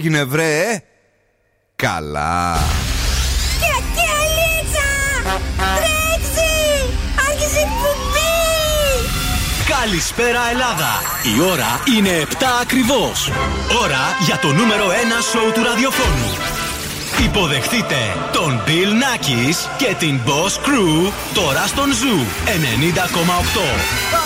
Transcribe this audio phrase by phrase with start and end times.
[0.00, 0.82] έγινε βρε;
[1.76, 2.58] Καλά
[9.68, 11.02] Καλησπέρα Ελλάδα!
[11.36, 13.30] Η ώρα είναι 7 ακριβώς.
[13.82, 14.92] Ώρα για το νούμερο 1
[15.30, 16.59] σοου του ραδιοφώνου.
[17.24, 17.96] Υποδεχτείτε
[18.32, 24.20] τον Bill Nackis και την Boss Crew τώρα στον Zoo 90,8.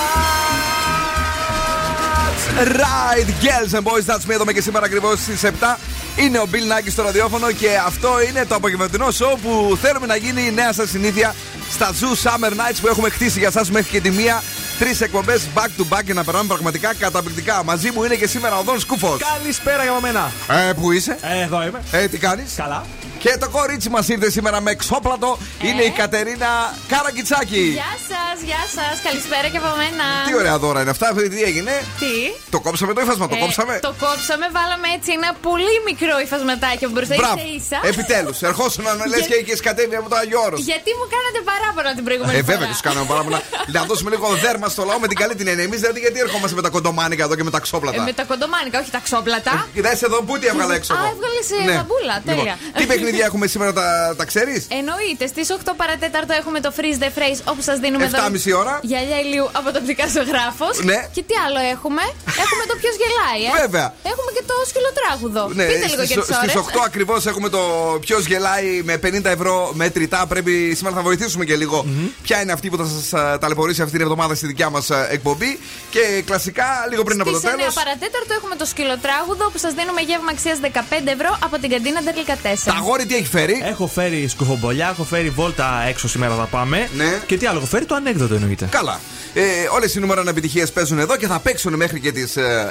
[2.54, 4.32] Right, girls and boys, that's me.
[4.32, 5.78] Εδώ και σήμερα ακριβώς στις 7.
[6.16, 10.16] Είναι ο Bill Nike στο ραδιόφωνο και αυτό είναι το απογευματινό show που θέλουμε να
[10.16, 11.34] γίνει η νέα σας συνήθεια
[11.70, 14.42] στα Zoo Summer Nights που έχουμε χτίσει για εσά μέχρι και τη μία.
[14.78, 17.62] Τρεις εκπομπές back to back και να περνάμε πραγματικά καταπληκτικά.
[17.64, 19.20] Μαζί μου είναι και σήμερα ο Δόν Σκούφος.
[19.38, 20.32] Καλησπέρα για μένα.
[20.68, 21.82] Ε, πού είσαι; Ε, εδώ είμαι.
[21.90, 22.84] Ε, τι κάνεις; Καλά.
[23.24, 25.30] Και το κορίτσι μας ήρθε σήμερα με εξώπλατο
[25.62, 25.68] ε.
[25.68, 26.50] είναι η Κατερίνα
[26.92, 27.66] Καραγκιτσάκη.
[27.80, 28.94] Γεια σας, γεια σας.
[29.06, 30.04] Καλησπέρα και από μένα.
[30.26, 32.14] Τι ωραία δώρα είναι αυτά, τι έγινε; Τι;
[32.54, 36.82] Το κόψαμε το ύφασμα, το ε, κόψαμε; Το κόψαμε, βάλαμε έτσι ένα πολύ μικρό υφασματάκι
[36.86, 37.14] από μπροστά.
[37.20, 37.40] Μπράβο.
[37.58, 37.78] Ίσα.
[37.92, 40.60] Επιτέλους, ερχόσουν να λες και είχες κατέβει από το Άγιο Όρος.
[40.72, 42.50] Γιατί μου κάνατε παράπονα την προηγούμενη ε, φορά.
[42.50, 43.38] Ε, βέβαια και σου κάναμε παράπονα.
[43.74, 45.64] να δώσουμε λίγο δέρμα στο λαό με την καλή την έννοια.
[45.68, 48.00] Εμείς δηλαδή γιατί ερχόμαστε με τα κοντομάνικα εδώ και με τα ξόπλατα.
[48.02, 49.52] Ε, με τα κοντομάνικα, όχι τα ξόπλατα.
[49.74, 50.92] Ε, εδώ πού τι έβγαλε έξω.
[50.94, 51.74] Α, έβγαλες ναι.
[51.78, 52.54] μπαμπούλα, λοιπόν, τέλεια.
[52.78, 55.24] Τι παιχνίδια έχουμε σήμερα τα τα, ξέρεις; Εννοείται.
[55.26, 58.74] Στις 8 παρατέταρτο έχουμε το freeze the phrase όπου σας δίνουμε 7,5 ώρα.
[58.82, 59.80] Γυαλιά ηλίου από το
[60.16, 60.68] ζωγράφο.
[60.90, 60.98] Ναι.
[61.16, 62.04] Και τι άλλο έχουμε;
[62.44, 63.50] έχουμε το ποιος γελάει, ε.
[63.62, 63.86] Βέβαια.
[64.12, 65.42] Έχουμε και το σκυλοτράγουδο.
[65.58, 67.62] Ναι, Πείτε λίγο και τις Στις 8 ακριβώς έχουμε το
[68.04, 70.20] ποιος γελάει με 50 ευρώ μετρητά.
[70.32, 72.08] Πρέπει σήμερα θα βοηθήσουμε και λίγο mm-hmm.
[72.22, 73.04] ποια είναι αυτή που θα σας
[73.40, 75.58] ταλαιπωρήσει αυτή την εβδομάδα στη δικιά μας εκπομπή.
[75.90, 77.70] Και κλασικά λίγο πριν Στις από το τέλο.
[77.70, 80.68] Στι 9 παρατέταρτο έχουμε το σκυλοτράγουδο που σας δίνουμε γεύμα αξίας 15
[81.16, 82.38] ευρώ από την καντίνα Τερλικά 4.
[82.64, 82.74] Τα
[83.04, 86.88] αγόρι τι έχει φέρει; Έχω φέρει σκουφομπολιά, έχω φέρει βόλτα έξω σήμερα θα πάμε.
[86.96, 87.20] Ναι.
[87.26, 88.68] Και τι άλλο έχω φέρει, το ανέκδοτο εννοείται.
[88.70, 89.00] Καλά.
[89.34, 89.42] Ε,
[89.74, 92.70] Όλες οι νούμερα επιτυχίες παίζουν εδώ και θα παίξουν μέχρι και τις ε,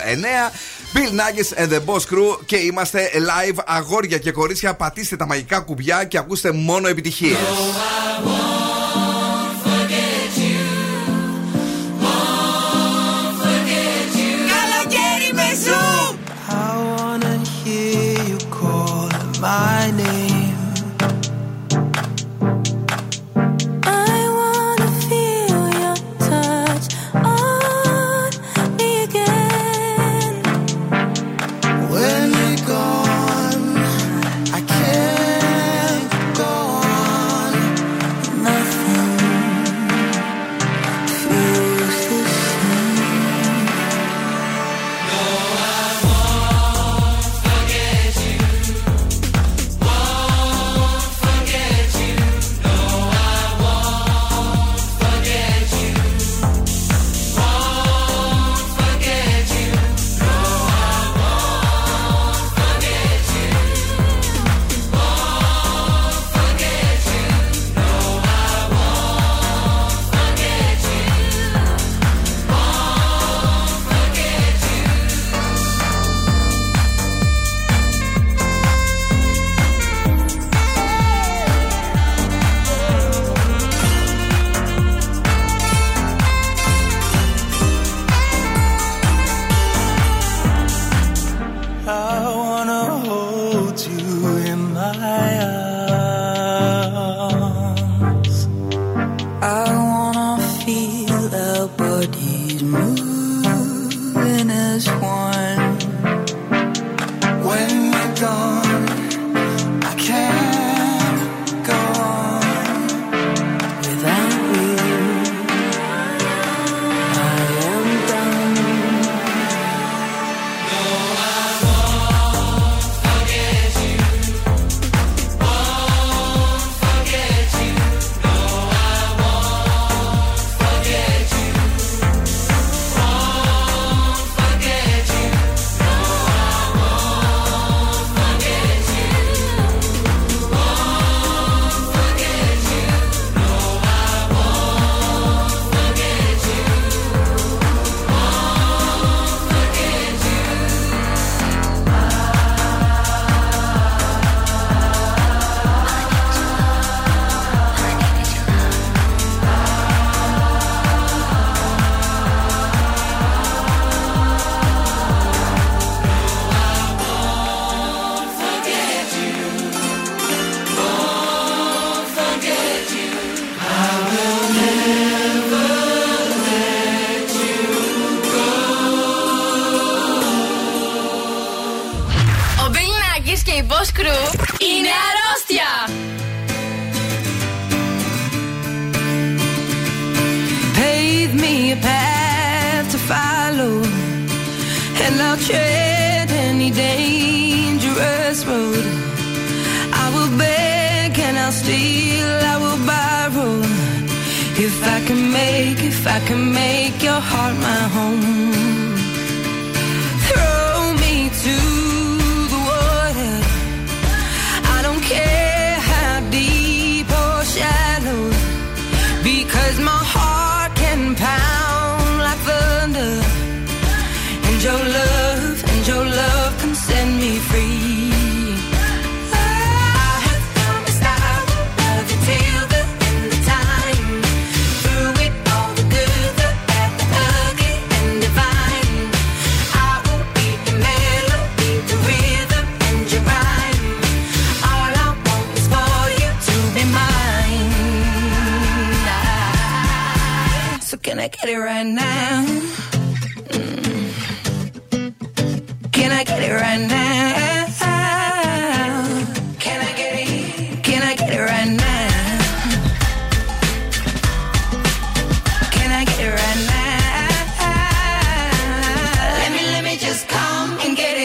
[0.94, 0.98] 9.
[0.98, 4.74] Bill Nuggets and the Boss Crew και είμαστε live αγόρια και κορίτσια.
[4.74, 7.38] Πατήστε τα μαγικά κουμπιά και ακούστε μόνο επιτυχίες.
[8.26, 9.12] my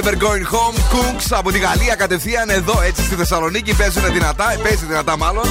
[0.00, 0.76] Never going home.
[0.92, 3.74] Cooks από τη Γαλλία κατευθείαν εδώ έτσι στη Θεσσαλονίκη.
[3.74, 4.56] Παίζουν δυνατά.
[4.62, 5.44] Παίζει δυνατά μάλλον.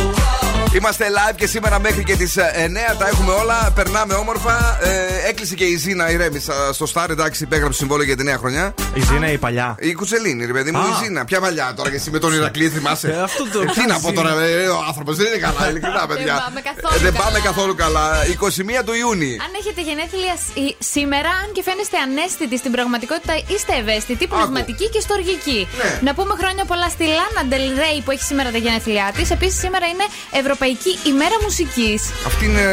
[0.73, 3.71] Είμαστε live και σήμερα μέχρι και τις 9 τα έχουμε όλα.
[3.75, 4.79] Περνάμε όμορφα.
[4.81, 7.09] Ε, έκλεισε και η Ζήνα ηρέμησα στο Star.
[7.09, 8.73] Εντάξει, υπέγραψε συμβόλαιο για τη νέα χρονιά.
[8.93, 10.85] Η Ζήνα ή η παλιά; Η Κουτσελίνη, ρε παιδί μου, Α.
[10.91, 11.25] η Ζήνα.
[11.25, 13.97] Ποια παλιά τώρα και εσύ με τον Ηρακλή θυμάσαι; Ε, αυτό το- Ε, Τι να
[14.03, 14.21] πω Ζήνα.
[14.21, 16.35] τώρα, ε, ο άνθρωπος δεν είναι καλά, ειλικρινά, παιδιά.
[16.45, 17.23] πάμε καθόλου Ε, Δεν καλά.
[17.25, 18.05] πάμε καθόλου καλά.
[18.35, 19.35] 21 του Ιούνιου.
[19.45, 25.01] Αν έχετε γενέθλια σ- σήμερα, αν και φαίνεστε ανέστητοι στην πραγματικότητα, είστε ευαίσθητοι, πνευματικοί και
[25.07, 25.61] στοργικοί.
[25.81, 25.89] Ναι.
[26.07, 29.27] Να πούμε χρόνια πολλά στη Λάνα Ντελ Ρέι που έχει σήμερα τα γενέθλιά της.
[29.35, 30.05] Επίσης, σήμερα είναι
[30.41, 31.99] Ευρωπαϊκή ημέρα μουσικής.
[32.29, 32.63] Αυτή είναι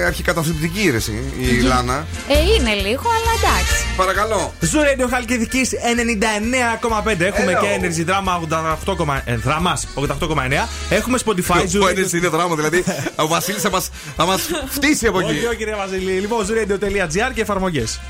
[0.00, 1.14] ε, αρχικαταθλιπτική ήρεση,
[1.44, 1.98] η Λάνα.
[2.34, 3.78] Ε, είναι λίγο, αλλά εντάξει.
[3.96, 4.54] Παρακαλώ.
[4.60, 7.20] Ζου Radio Χαλκιδικής 99,5.
[7.20, 7.60] Έχουμε Hello.
[7.60, 9.22] και Energy Drama 88,9.
[9.24, 10.68] Ε, Δράμας 88,9.
[10.90, 11.52] Έχουμε Spotify.
[11.52, 12.84] Zoo Ο Radio- Ένεση είναι δράμα, δηλαδή
[13.16, 13.80] ο Βασίλης θα μα
[14.16, 15.46] θα μας φτύσει από Όχι, εκεί.
[15.46, 16.12] όχι, κύριε Βασιλή.
[16.12, 18.00] Λοιπόν, zooradio.gr και εφαρμογές.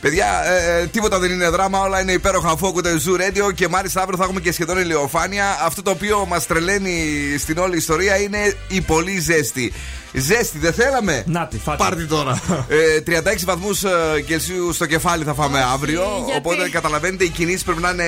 [0.00, 3.68] Παιδιά, ε, ε, τίποτα δεν είναι δράμα, όλα είναι υπέροχα αφού ακούτε Zoo Radio και
[3.68, 5.58] μάλιστα αύριο θα έχουμε και σχεδόν ηλιοφάνεια.
[5.64, 7.04] Αυτό το οποίο μας τρελαίνει
[7.38, 9.72] στην όλη ιστορία είναι η πολύ ζέστη.
[10.12, 11.76] Ζέστη, δεν θέλαμε; Να τη, φάτε.
[11.84, 12.40] Πάρτι τώρα.
[12.68, 13.82] ε, 36 βαθμούς
[14.26, 16.02] Κελσίου στο κεφάλι θα φάμε αύριο.
[16.26, 18.04] γιατί; Οπότε καταλαβαίνετε, οι κινήσεις πρέπει να είναι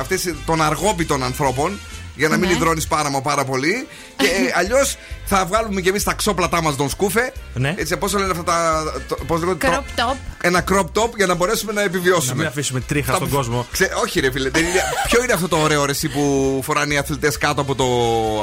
[0.00, 1.78] αυτές των αργόπιτων ανθρώπων.
[2.20, 2.54] Για να μην Ναι.
[2.54, 3.86] υδρώνεις πάρα, πάρα πολύ.
[4.16, 7.32] Και ε, αλλιώς θα βγάλουμε και εμείς τα ξόπλατά μας τον σκούφε.
[7.54, 7.74] Ναι.
[7.78, 8.82] Έτσι, πώς λένε αυτά τα.
[9.08, 10.16] το- πώς λέγονται, Crop το- top.
[10.40, 12.32] Ένα crop top για να μπορέσουμε να επιβιώσουμε.
[12.32, 13.66] Να μην αφήσουμε τρίχα Αυτά στον που- κόσμο.
[13.72, 14.50] Ξε- όχι, ρε φίλε.
[14.50, 17.74] δεν είναι- Ποιο είναι αυτό το ωραίο ρε, εσύ που φοράνε οι αθλητές κάτω από,
[17.74, 17.84] το...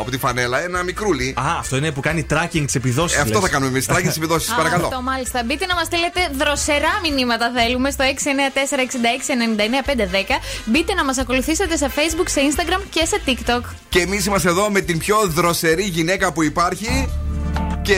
[0.02, 1.34] από τη φανέλα; Ένα μικρούλι.
[1.38, 3.16] Α, αυτό είναι που κάνει tracking τι επιδόσει.
[3.18, 3.86] Ε, αυτό θα κάνουμε εμείς.
[3.86, 4.86] Τράγει τι επιδόσει, Α, παρακαλώ.
[4.86, 5.44] Αυτό μάλιστα.
[5.46, 10.40] Μπείτε να μας στείλετε δροσερά μηνύματα θέλουμε στο 694-66-99-510.
[10.66, 13.62] Μπείτε να μας ακολουθήσετε σε Facebook, σε Instagram και σε TikTok.
[13.90, 17.10] Και εμείς είμαστε εδώ με την πιο δροσερή γυναίκα που υπάρχει.
[17.82, 17.96] Και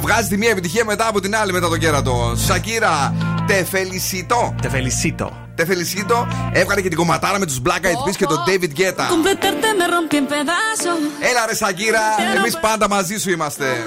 [0.00, 2.34] βγάζει τη μία επιτυχία μετά από την άλλη μετά το κέρατο.
[2.36, 3.14] Σακύρα,
[3.46, 4.54] τε φελισιτώ.
[4.62, 5.28] Τε felicito.
[5.54, 6.28] Τε φελισιτώ.
[6.52, 9.08] Έβγαλε και την κομματάρα με τους Black Eyed Peas και τον David Guetta.
[9.08, 11.00] Completarte me rompí en pedazos.
[11.30, 12.00] Έλα ρε Σακύρα,
[12.36, 13.86] εμείς πάντα μαζί σου είμαστε.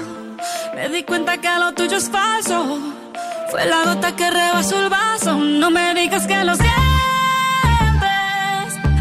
[0.76, 2.56] Me di cuenta que lo tuyo es falso.
[3.50, 5.32] Fue la gota que rebasó el vaso.
[5.62, 6.80] No me digas que lo sientes.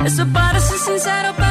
[0.08, 1.51] Eso parece sincero, pero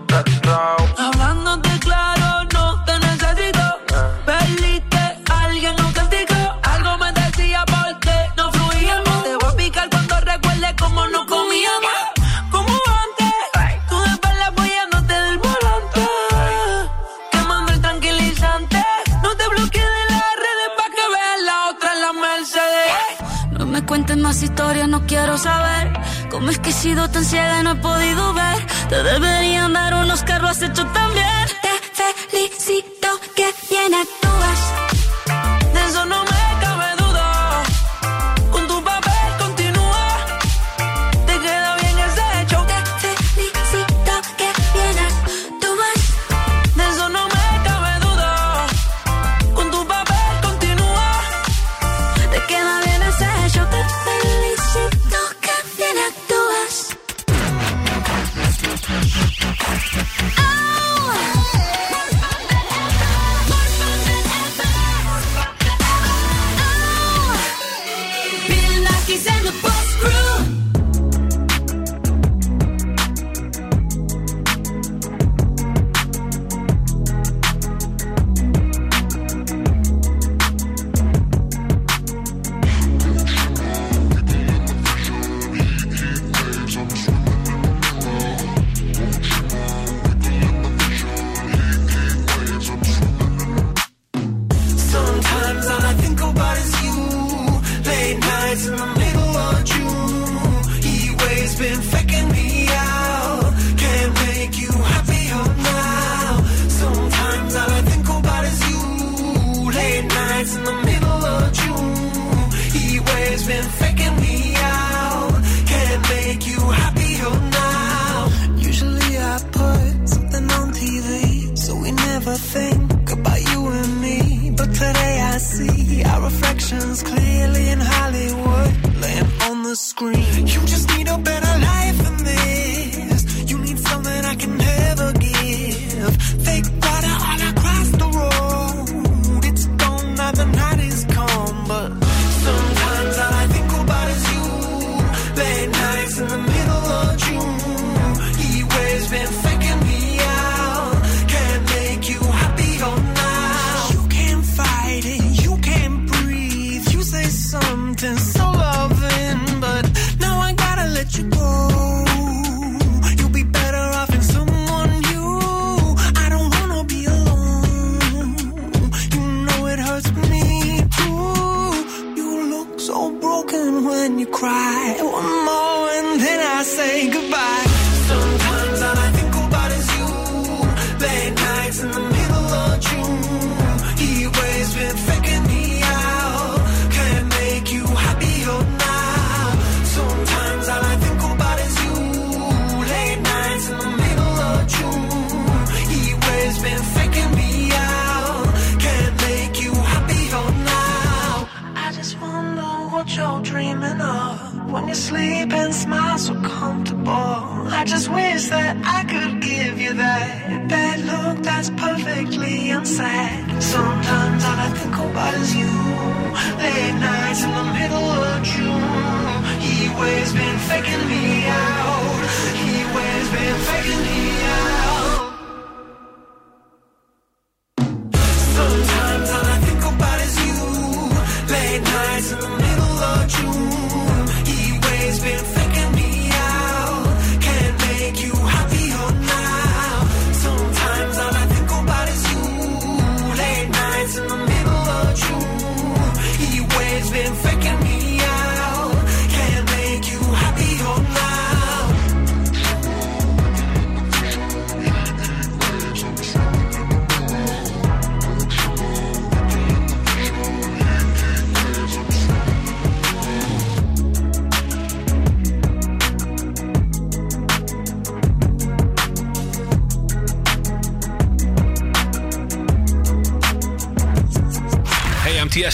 [26.41, 28.65] cómo es que he sido tan ciega y no he podido ver.
[28.89, 31.40] Te deberían dar unos carros has hecho también.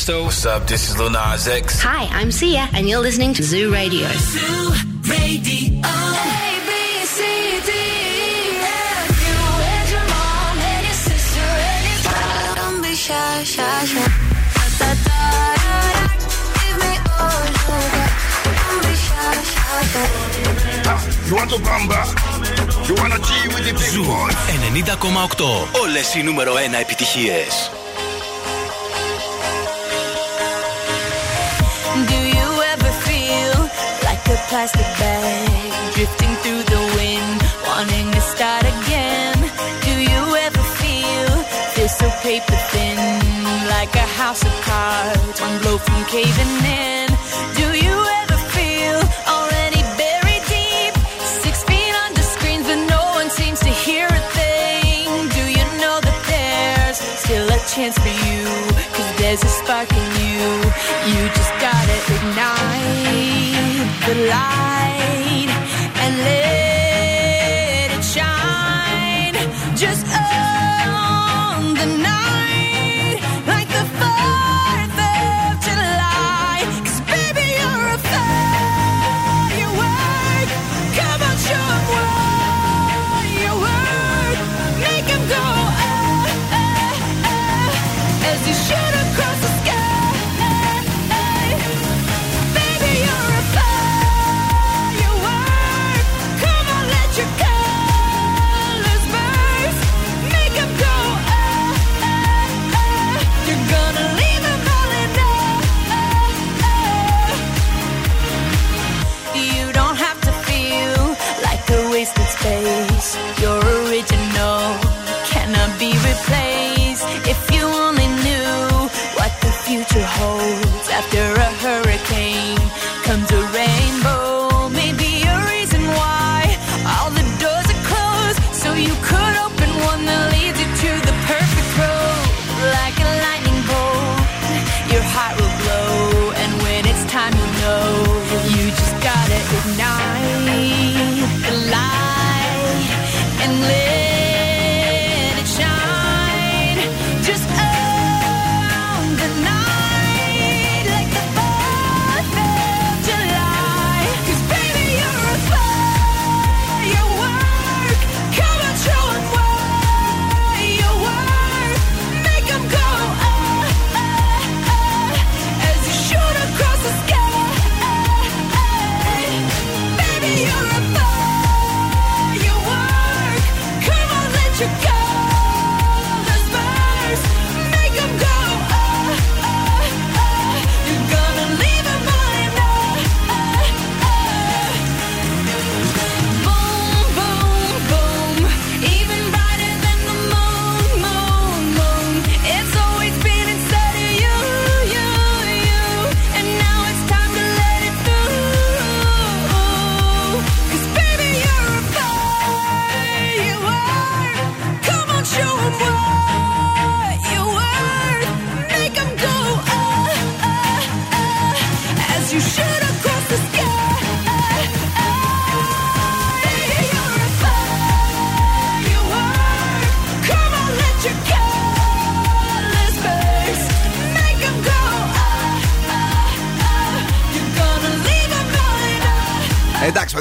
[0.08, 0.66] What's up?
[0.68, 1.82] This is Lil Nas X.
[1.82, 4.08] Hi, I'm Sia, and you're listening to Zoo Radio.
[4.08, 4.72] Zoo
[5.04, 5.82] Radio.
[12.96, 14.08] Shy, shy, shy.
[14.56, 15.20] Da, da, da,
[15.56, 15.76] da,
[16.60, 17.46] Give me all
[18.48, 20.08] you be shy, shy, shy.
[21.28, 22.00] You want to bamba?
[22.88, 24.36] You want to G with the big boys?
[24.88, 25.82] 90,8.
[25.82, 27.70] Όλες οι νούμερο 1 επιτυχίες.
[34.50, 39.38] plastic bag Drifting through the wind Wanting to start again.
[39.88, 41.30] Do you ever feel
[41.76, 42.98] this so paper thin
[43.76, 47.08] Like a house of cards One blow from caving in?
[47.60, 48.98] Do you ever feel
[49.28, 50.94] Already buried deep
[51.44, 55.08] Six feet under screens But no one seems to hear a thing?
[55.38, 58.77] Do you know that there's Still a chance for you
[59.28, 60.48] there's a spark in you.
[61.12, 65.50] You just gotta ignite the light
[66.02, 69.36] and let it shine.
[69.76, 70.06] Just.
[70.08, 70.87] Oh.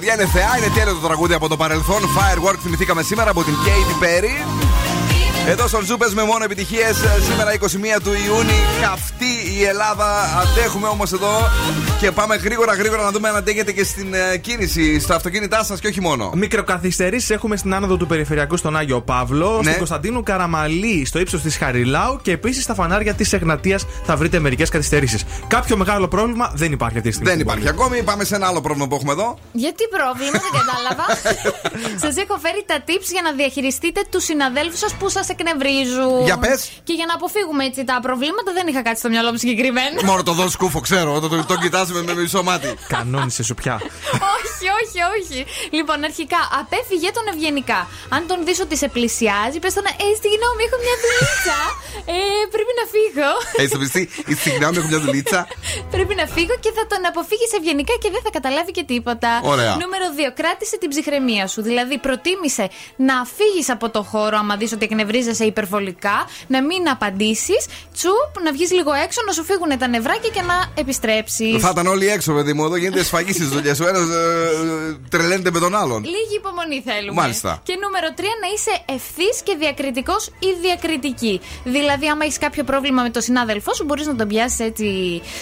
[0.07, 2.03] Παιδιά είναι θεά, είναι τέλειο το τραγούδι από το παρελθόν.
[2.03, 4.86] Firework θυμηθήκαμε σήμερα από την Katy Perry.
[5.49, 6.97] Εδώ στον Ζούπες με μόνο επιτυχίες.
[7.31, 8.55] Σήμερα 21 του Ιούνιου.
[8.83, 10.07] Καυτή η Ελλάδα.
[10.43, 11.29] Αντέχουμε όμως εδώ.
[12.01, 15.81] Και πάμε γρήγορα γρήγορα να δούμε αν αντέχετε και στην ε, κίνηση, στα αυτοκίνητά σας
[15.81, 16.31] και όχι μόνο.
[16.35, 19.63] Μικροκαθυστερήσεις έχουμε στην άνοδο του Περιφερειακού στον Άγιο Παύλο, Ναι.
[19.63, 24.39] στην Κωνσταντίνου Καραμαλή, στο ύψος της Χαριλάου και επίσης στα φανάρια της Εγνατίας θα βρείτε
[24.39, 25.25] μερικές καθυστερήσεις.
[25.49, 27.33] Κάποιο μεγάλο πρόβλημα δεν υπάρχει αυτή τη στιγμή.
[27.35, 27.89] Δεν στην υπάρχει πόλη.
[27.89, 28.03] ακόμη.
[28.03, 29.39] Πάμε σε ένα άλλο πρόβλημα που έχουμε εδώ.
[29.53, 31.07] Γιατί πρόβλημα, δεν κατάλαβα.
[32.05, 36.25] σας έχω φέρει τα tips για να διαχειριστείτε τους συναδέλφους σας που σας εκνευρίζουν.
[36.29, 36.59] Για πες.
[36.89, 39.97] Και για να αποφύγουμε έτσι τα προβλήματα, δεν είχα κάτι στο μυαλό μου συγκεκριμένα.
[40.11, 41.21] Μόνο το δω σκούφο, ξέρω.
[41.21, 42.69] Το, το, το κοιτάς με, με μισό μάτι.
[42.95, 43.75] Κανόνισε σου πια.
[44.37, 45.39] όχι, όχι, όχι.
[45.79, 47.81] Λοιπόν, αρχικά, απέφυγε τον ευγενικά.
[48.17, 51.59] Αν τον δεις ότι σε πλησιάζει, πες τον Ε, στη γνώμη, έχω μια δουλίτσα.
[52.15, 52.17] Ε,
[52.55, 53.31] πρέπει να φύγω.
[53.61, 55.41] Έχει το πιστεί, η συγγνώμη, έχω μια δουλίτσα.
[55.95, 59.31] Πρέπει να φύγω και θα τον αποφύγεις ευγενικά και δεν θα καταλάβει και τίποτα.
[59.53, 59.73] Ωραία.
[59.83, 60.33] Νούμερο 2.
[60.41, 61.61] Κράτησε την ψυχραιμία σου.
[61.69, 62.65] Δηλαδή, προτίμησε
[63.09, 64.85] να φύγεις από το χώρο άμα δεις ότι
[65.27, 67.63] εκνευρίζεσαι υπερβολικά, να μην απαντήσεις,
[67.95, 71.63] τσουπ, να βγεις λίγο έξω, να σου φύγουν τα νευράκια και να επιστρέψεις.
[71.63, 72.65] Θα ήταν όλοι έξω, παιδί μου.
[72.65, 73.81] Εδώ γίνεται σφαγής στις δουλειές.
[73.81, 74.03] Ο ένας
[75.09, 76.01] τρελαίνεται με τον άλλον.
[76.05, 77.21] Λίγη υπομονή θέλουμε.
[77.21, 77.61] Μάλιστα.
[77.63, 81.41] Και νούμερο 3, να είσαι ευθύς και διακριτικός ή διακριτική.
[81.65, 84.87] Δηλαδή, άμα έχεις κάποιο πρόβλημα με τον συνάδελφό σου, μπορείς να τον πιάσεις έτσι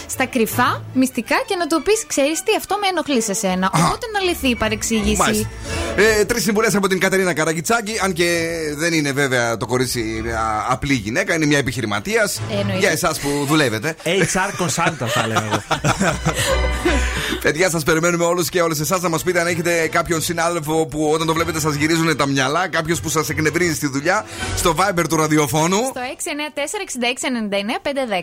[0.07, 3.71] στα κρυφά, μυστικά και να του πεις: Ξέρεις τι, αυτό με ενοχλείς σε σένα.
[3.75, 5.17] Οπότε να λυθεί η παρεξήγηση.
[5.17, 5.49] Μάλιστα.
[5.97, 7.95] Ε, Τρεις συμβουλές από την Κατερίνα Καραγκιτσάκη.
[8.05, 8.29] Αν και
[8.77, 12.41] δεν είναι βέβαια το κορίτσι μια απλή γυναίκα, είναι μια επιχειρηματίας.
[12.51, 12.79] Εννοείται.
[12.79, 13.97] Για εσάς που δουλεύετε.
[14.05, 15.63] HR consultant θα λέμε εγώ.
[17.43, 21.11] Παιδιά, σας περιμένουμε όλους και όλες εσάς να μας πείτε αν έχετε κάποιον συνάδελφο που
[21.13, 24.25] όταν το βλέπετε σας γυρίζουν τα μυαλά, κάποιος που σας εκνευρίζει στη δουλειά,
[24.57, 25.77] στο Viber του ραδιοφώνου.
[25.77, 26.01] Στο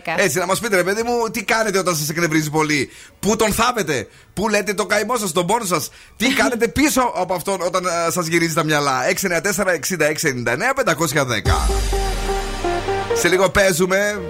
[0.08, 0.14] 694-6699-510.
[0.16, 3.52] Έτσι, να μας πείτε, ρε παιδί μου, τι κάνετε όταν σας εκνευρίζει πολύ; Πού τον
[3.52, 7.84] θάβετε, Πού λέτε το καημό σας, τον πόνο σας; Τι κάνετε πίσω από αυτόν όταν
[8.10, 9.12] σας γυρίζει τα μυαλά; 694-6699-510.
[13.14, 14.20] Σε λίγο παίζουμε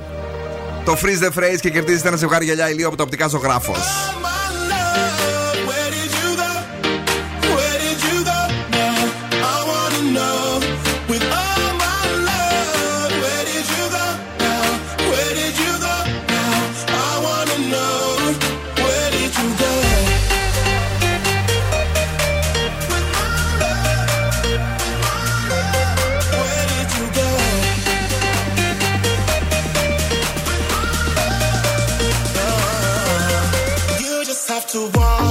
[0.85, 4.12] το freeze the phrase και κερδίζετε ένα ζευγάρι γυαλιά ηλίου από το οπτικά ζωγράφος.
[34.72, 35.21] souvent.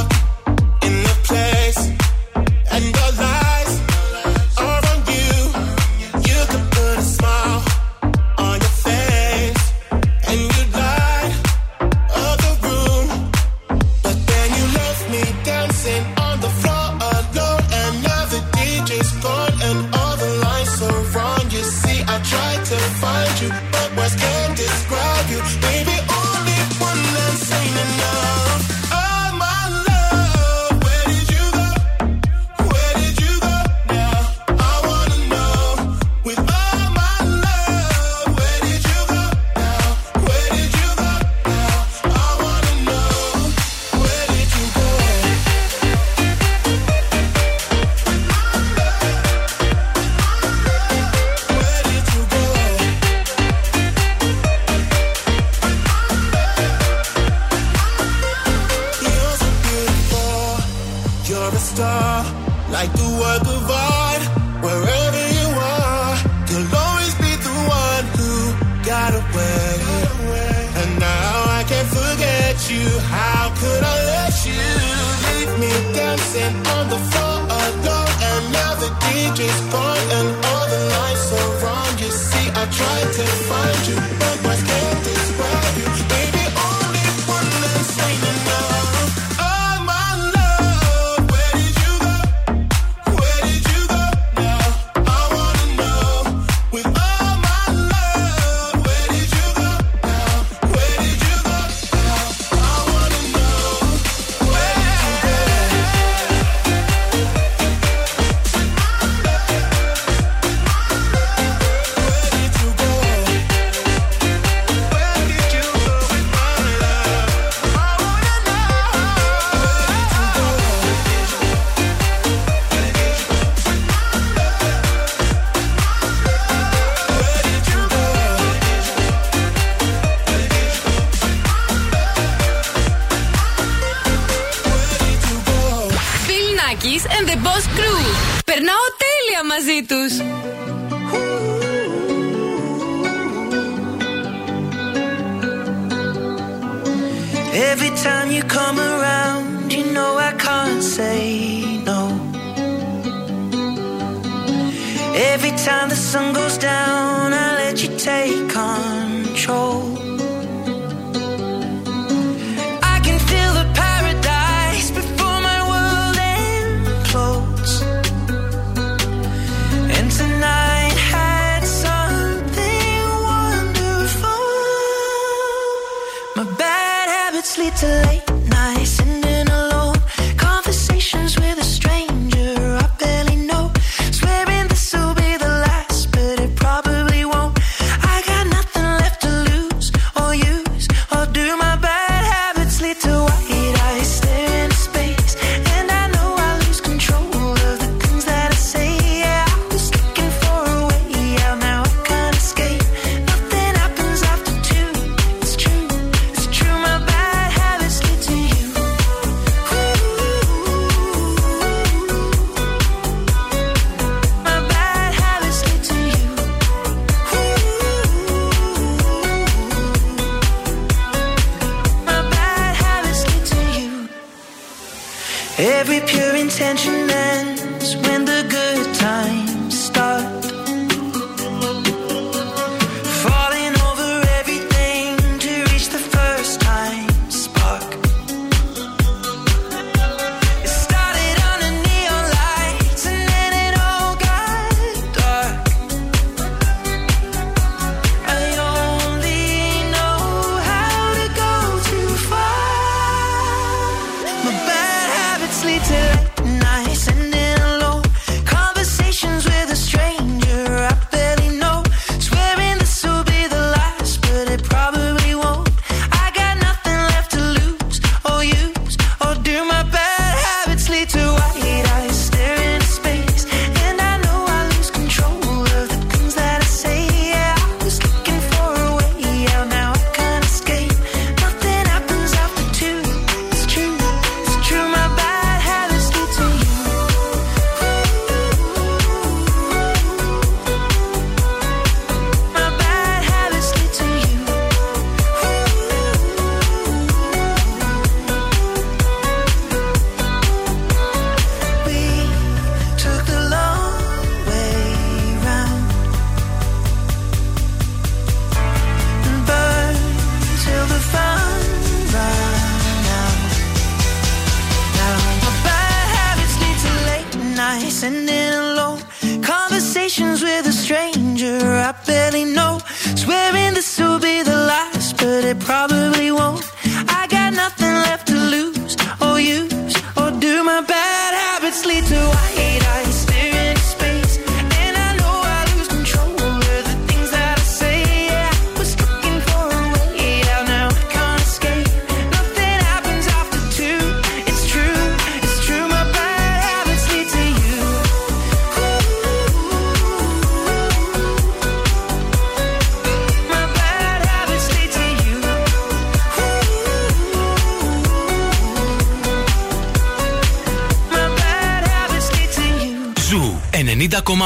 [225.63, 227.71] Every pure intention ends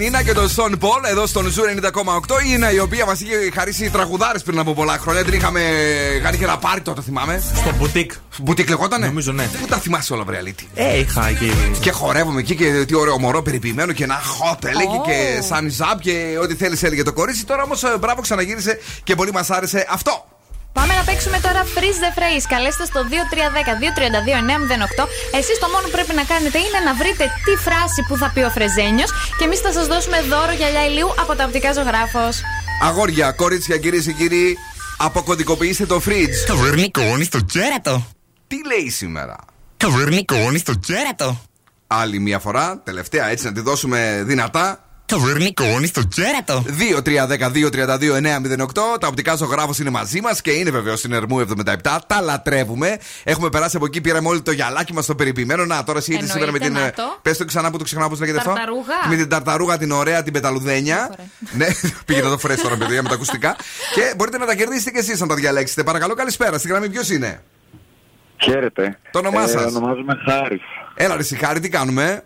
[0.00, 2.44] Τραγούδι για την Ίνα και τον Sean Paul εδώ στον Zoo 90,8.
[2.46, 5.24] Η Inna η οποία μας είχε χαρίσει τραγουδάρες πριν από πολλά χρόνια.
[5.24, 5.60] Την είχαμε
[6.22, 7.42] κάνει και ένα πάρτι τότε, θυμάμαι.
[7.56, 8.12] Στο μπουτίκ.
[8.38, 9.48] Μπουτίκ λεγότανε; Νομίζω ναι.
[9.60, 10.68] Πού τα θυμάσαι όλα, βρε αλήτη.
[10.74, 11.52] Ε, είχα εκεί.
[11.80, 15.06] Και χορεύουμε εκεί και τι ωραίο μωρό περιποιημένο και ένα hot έλεγε Oh.
[15.06, 17.44] και Sun Is Up και ό,τι θέλεις έλεγε το κορίτσι.
[17.44, 20.24] Τώρα όμως μπράβο ξαναγύρισε και πολύ μας άρεσε αυτό.
[20.72, 22.44] Πάμε να παίξουμε τώρα Freeze the Phrase.
[22.48, 25.04] Καλέστε στο 2310-232-908.
[25.38, 28.40] Εσείς το μόνο που πρέπει να κάνετε είναι να βρείτε τι φράση που θα πει
[28.40, 32.34] ο Φρεζένιος και εμείς θα σας δώσουμε δώρο γυαλιά ηλίου από τα οπτικά ζωγράφος.
[32.82, 34.58] Αγόρια, κορίτσια, κυρίες και κύριοι,
[34.98, 36.38] αποκωδικοποιήστε το fridge.
[36.46, 38.06] Καβουρνικόνι στο κέρατο.
[38.46, 39.36] Τι λέει σήμερα;
[39.76, 41.40] Καβουρνικόνι στο κέρατο.
[41.86, 44.89] Άλλη μια φορά, τελευταία έτσι να τη δώσουμε δυνατά.
[45.10, 46.64] Καβουρνικόνι στο κέρατο.
[47.04, 48.98] 2-3-10-2-32-908.
[49.00, 51.98] Τα οπτικά ζωγράφος είναι μαζί μας και είναι βεβαίως στην Ερμού 77.
[52.06, 52.98] Τα λατρεύουμε.
[53.24, 55.64] Έχουμε περάσει από εκεί, πήραμε όλοι το γυαλάκι μας το περιποιημένο.
[55.64, 56.66] Να, τώρα εσύ ήρθε σήμερα με την.
[56.66, 57.18] Εννοείται, να το.
[57.22, 58.52] Πες το ξανά που το ξεχνάω, πώς λέγεται αυτό.
[58.52, 58.94] Ταρταρούγα.
[59.08, 61.14] Με την ταρταρούγα την ωραία, την πεταλουδένια.
[61.52, 61.66] ναι,
[62.06, 63.56] πήγαινε εδώ φρέσο τώρα, παιδιά, με τα ακουστικά.
[63.94, 65.82] και μπορείτε να τα κερδίσετε κι εσείς αν τα διαλέξετε.
[65.82, 66.58] Παρακαλώ, καλησπέρα.
[66.58, 67.42] Στη γραμμή ποιος είναι;
[68.42, 68.98] Χαίρετε.
[69.10, 69.64] Το όνομά Ε, σας.
[69.74, 70.60] Ονομάζομαι Χάρης.
[70.94, 72.22] Έλα, ρε Σιχάρη, τι κάνουμε;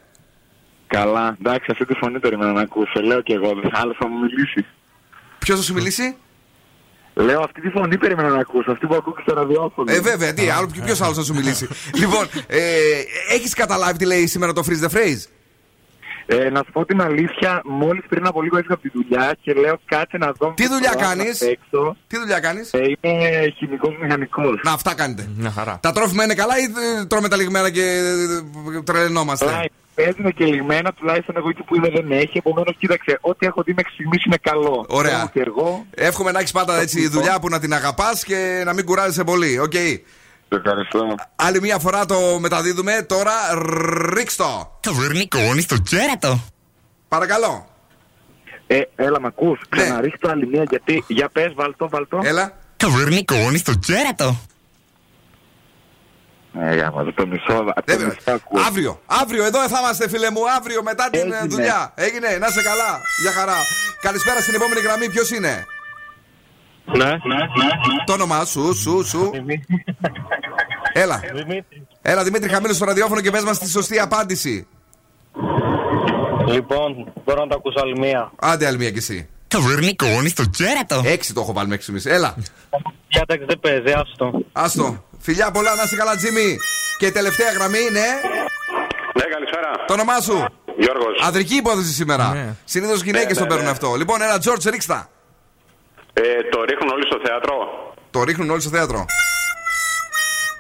[0.87, 3.01] Καλά, εντάξει, αυτή τη φωνή περιμένω να ακούσω.
[3.01, 4.67] Λέω και εγώ, άλλος θα μου μιλήσει.
[5.39, 6.17] Ποιος θα σου μιλήσει;
[7.15, 9.93] Λέω αυτή τη φωνή περιμένω να ακούσω, αυτή που ακούω και στο ραδιόφωνο.
[9.93, 11.69] Ε, βέβαια, τι άλλο, ποιος άλλος θα σου μιλήσει;
[12.01, 12.61] λοιπόν, ε,
[13.29, 15.23] έχεις καταλάβει τι λέει σήμερα το freeze the phrase;
[16.27, 19.53] Ε, να σου πω την αλήθεια, μόλις πριν από λίγο έφυγα από τη δουλειά και
[19.53, 20.53] λέω κάτσε να δω.
[20.57, 21.97] Τι δουλειά πώς μπορώ να κάνεις; παίξω.
[22.07, 24.61] Τι δουλειά κάνεις; Ε, είμαι χημικός μηχανικός.
[24.63, 25.29] Να, αυτά κάνετε.
[25.37, 25.79] Μια χαρά.
[25.83, 26.63] Τα τρόφιμα είναι καλά ή
[27.01, 27.83] ε, τρώμε τα ληγμένα και
[28.77, 32.39] ε, τρελαινόμαστε; Παίζουν και ληγμένα, τουλάχιστον εγώ εκεί που είμαι δεν έχει.
[32.39, 34.85] Επομένως, κοίταξε, ό,τι έχω δει μέχρι στιγμής είναι καλό.
[34.89, 35.17] Ωραία.
[35.17, 35.87] Θέλω Και εγώ.
[35.95, 39.59] Εύχομαι να έχεις πάντα έτσι δουλειά που να την αγαπάς και να μην κουράζεσαι πολύ.
[39.59, 39.75] Οκ;
[40.49, 41.15] Ευχαριστώ.
[41.37, 43.07] Άλλη μια φορά το μεταδίδουμε.
[43.09, 43.33] Τώρα
[44.15, 44.79] ρίξτο.
[44.81, 46.41] Καβουρνικόνι στο κέρατο.
[47.09, 47.67] Παρακαλώ.
[48.67, 51.05] Ε, έλα, μ' ακούς; Ξαναρίχτω άλλη μία γιατί.
[51.07, 52.21] Για πες, βάλτο, βάλτο.
[52.23, 52.59] Έλα.
[52.77, 54.37] Καβουρνικόνι στο κέρατο.
[56.61, 57.65] Ε, για μας, το μισό.
[57.85, 58.61] Το μισό ακούω.
[58.67, 60.41] Αύριο, αύριο εδώ θα είμαστε φίλε μου.
[60.57, 61.47] Αύριο μετά την ε, Έγινε.
[61.47, 61.93] δουλειά.
[61.95, 63.01] Έγινε, να είσαι καλά.
[63.23, 63.57] Για χαρά.
[64.01, 65.09] Καλησπέρα στην επόμενη γραμμή.
[65.11, 65.67] Ποιος είναι;
[66.85, 67.75] Ναι, ναι, ναι.
[68.05, 69.31] Το όνομά σου, σου, σου.
[70.93, 71.21] Έλα.
[72.03, 74.67] Έλα Δημήτρη, χαμήλω στο ραδιόφωνο και πες μας τη σωστή απάντηση.
[76.47, 78.33] Λοιπόν, μπορώ να το ακούσω άλλη μία.
[78.41, 79.29] Άντε άλλη μία κι εσύ.
[79.55, 81.03] Καβουρνικόνι στο κέρατο.
[81.05, 82.07] Έξι το έχω βάλει μέχρι στιγμής.
[82.07, 82.35] Έλα.
[83.09, 84.45] Κοίταξε, δεν παίζει, άστο.
[84.53, 85.05] Άστο.
[85.19, 86.57] Φιλιά πολλά, να είσαι καλά, Τζίμι.
[86.99, 88.07] Και η τελευταία γραμμή είναι.
[89.19, 89.71] Ναι, καλησπέρα.
[89.87, 90.45] Το όνομά σου.
[90.79, 91.21] Γιώργος.
[91.23, 92.33] Αδρική υπόθεση σήμερα.
[92.33, 92.55] Ναι.
[92.65, 93.71] Συνήθως γυναίκες Ναι, το ναι, παίρνουν ναι.
[93.71, 93.95] αυτό.
[93.95, 95.09] Λοιπόν, ένα George, ρίξτα.
[96.13, 97.55] Ε, το ρίχνουν όλοι στο θέατρο.
[98.11, 99.05] Το ρίχνουν όλοι στο θέατρο.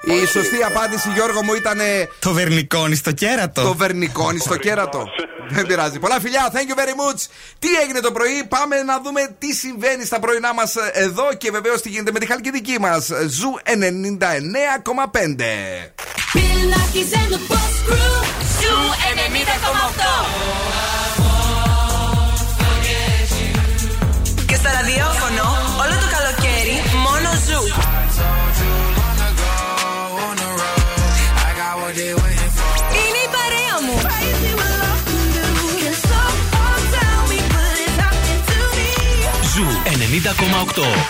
[0.06, 1.78] Η σωστή απάντηση, Γιώργο μου, ήταν.
[2.18, 3.62] Το βερνικώνει στο κέρατο.
[3.62, 5.08] Το βερνικώνει στο κέρατο.
[5.48, 5.98] Δεν πειράζει.
[5.98, 7.26] Πολλά φιλιά, thank you very much.
[7.58, 11.80] Τι έγινε το πρωί, πάμε να δούμε τι συμβαίνει στα πρωινά μας εδώ και βεβαίως
[11.80, 13.10] τι γίνεται με τη Χαλκιδική μας.
[13.26, 15.90] Zoo 99,5.
[16.34, 17.32] Bill Nakis and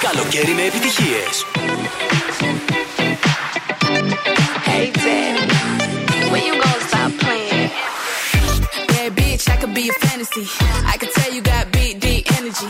[0.02, 1.46] Καλοκαίρι με επιτυχίες.
[4.68, 5.44] Hey, Daddy,
[6.32, 7.70] when you gonna stop playing?
[8.92, 10.46] Bad bitch, I could be a fantasy.
[10.94, 12.70] I could tell you got big, deep energy.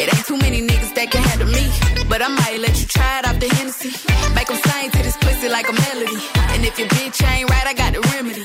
[0.00, 1.64] It ain't too many niggas that can handle me.
[2.10, 3.92] But I might let you try it off the Hennessy.
[4.36, 6.20] Make 'em sing to this pussy like a melody.
[6.52, 8.44] And if your bitch ain't right, I got the remedy.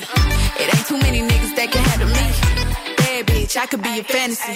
[0.62, 2.26] It ain't too many niggas that can handle me.
[3.00, 4.56] Bad bitch, I could be a fantasy.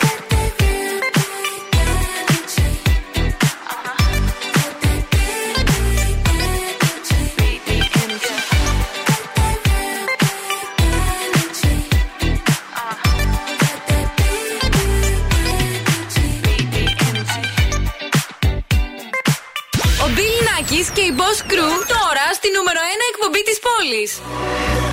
[21.49, 24.11] Crew τώρα στη νούμερο 1 εκπομπή της πόλης.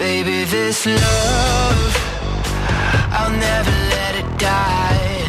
[0.01, 1.93] Baby, this love,
[3.17, 5.21] I'll never let it die.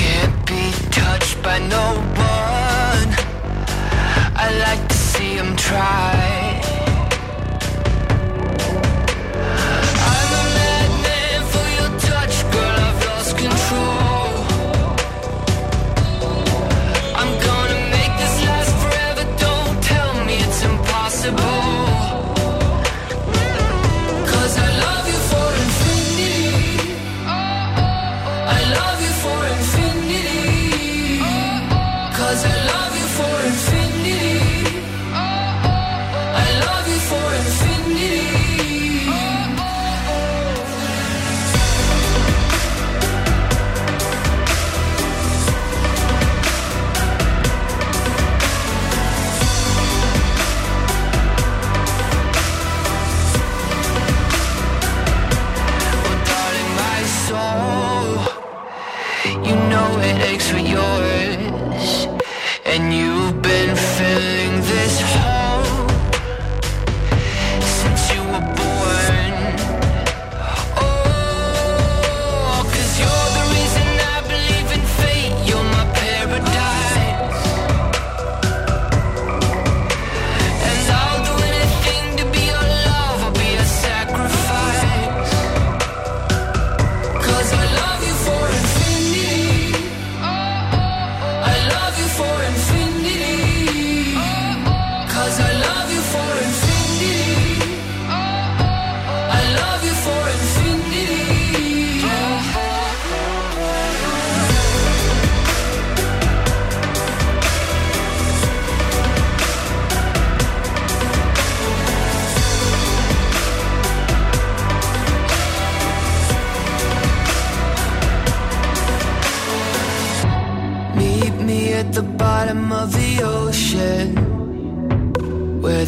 [0.00, 0.64] Can't be
[1.00, 1.86] touched by no
[2.36, 3.10] one.
[4.44, 6.33] I like to see him try.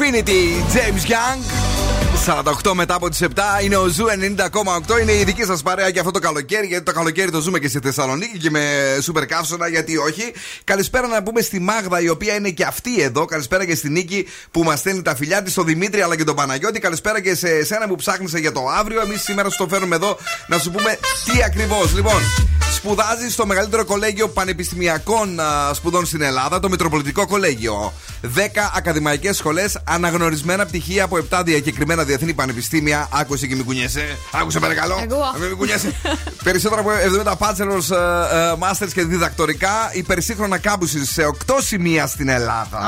[0.00, 1.59] Infinity, Jaymes Young.
[2.30, 5.00] 48 μετά από τις 7 είναι ο Zoo 90,8.
[5.00, 6.66] Είναι η δική σας παρέα για αυτό το καλοκαίρι.
[6.66, 8.60] Γιατί το καλοκαίρι το ζούμε και στη Θεσσαλονίκη και με
[9.02, 10.32] σούπερ καύσωνα, γιατί όχι.
[10.64, 13.24] Καλησπέρα να πούμε στη Μάγδα, η οποία είναι και αυτή εδώ.
[13.24, 16.34] Καλησπέρα και στη Νίκη που μας στέλνει τα φιλιά της, στον Δημήτρη αλλά και τον
[16.34, 16.80] Παναγιώτη.
[16.80, 19.00] Καλησπέρα και σε εσένα που ψάχνεις για το αύριο.
[19.00, 20.16] Εμείς σήμερα σου το φέρνουμε εδώ
[20.46, 21.94] να σου πούμε τι ακριβώς.
[21.94, 22.20] Λοιπόν,
[22.74, 27.92] σπουδάζεις στο μεγαλύτερο κολέγιο πανεπιστημιακών α, σπουδών στην Ελλάδα, το Μητροπολιτικό Κολέγιο.
[28.22, 28.28] 10
[28.76, 33.08] ακαδημαϊκές σχολές, αναγνωρισμένα πτυχία από 7 διακεκριμένα διεθνή πανεπιστήμια.
[33.12, 34.18] Άκουσε και μη κουνιέσαι.
[34.30, 35.06] Άκουσε παρακαλώ.
[35.10, 35.22] Εγώ.
[35.40, 35.94] Μην κουνιέσαι.
[36.44, 36.90] Περισσότερα από
[37.24, 39.90] 70 bachelors, ε, ε, masters και διδακτορικά.
[39.92, 42.78] Υπερσύγχρονα κάμπουση σε 8 σημεία στην Ελλάδα.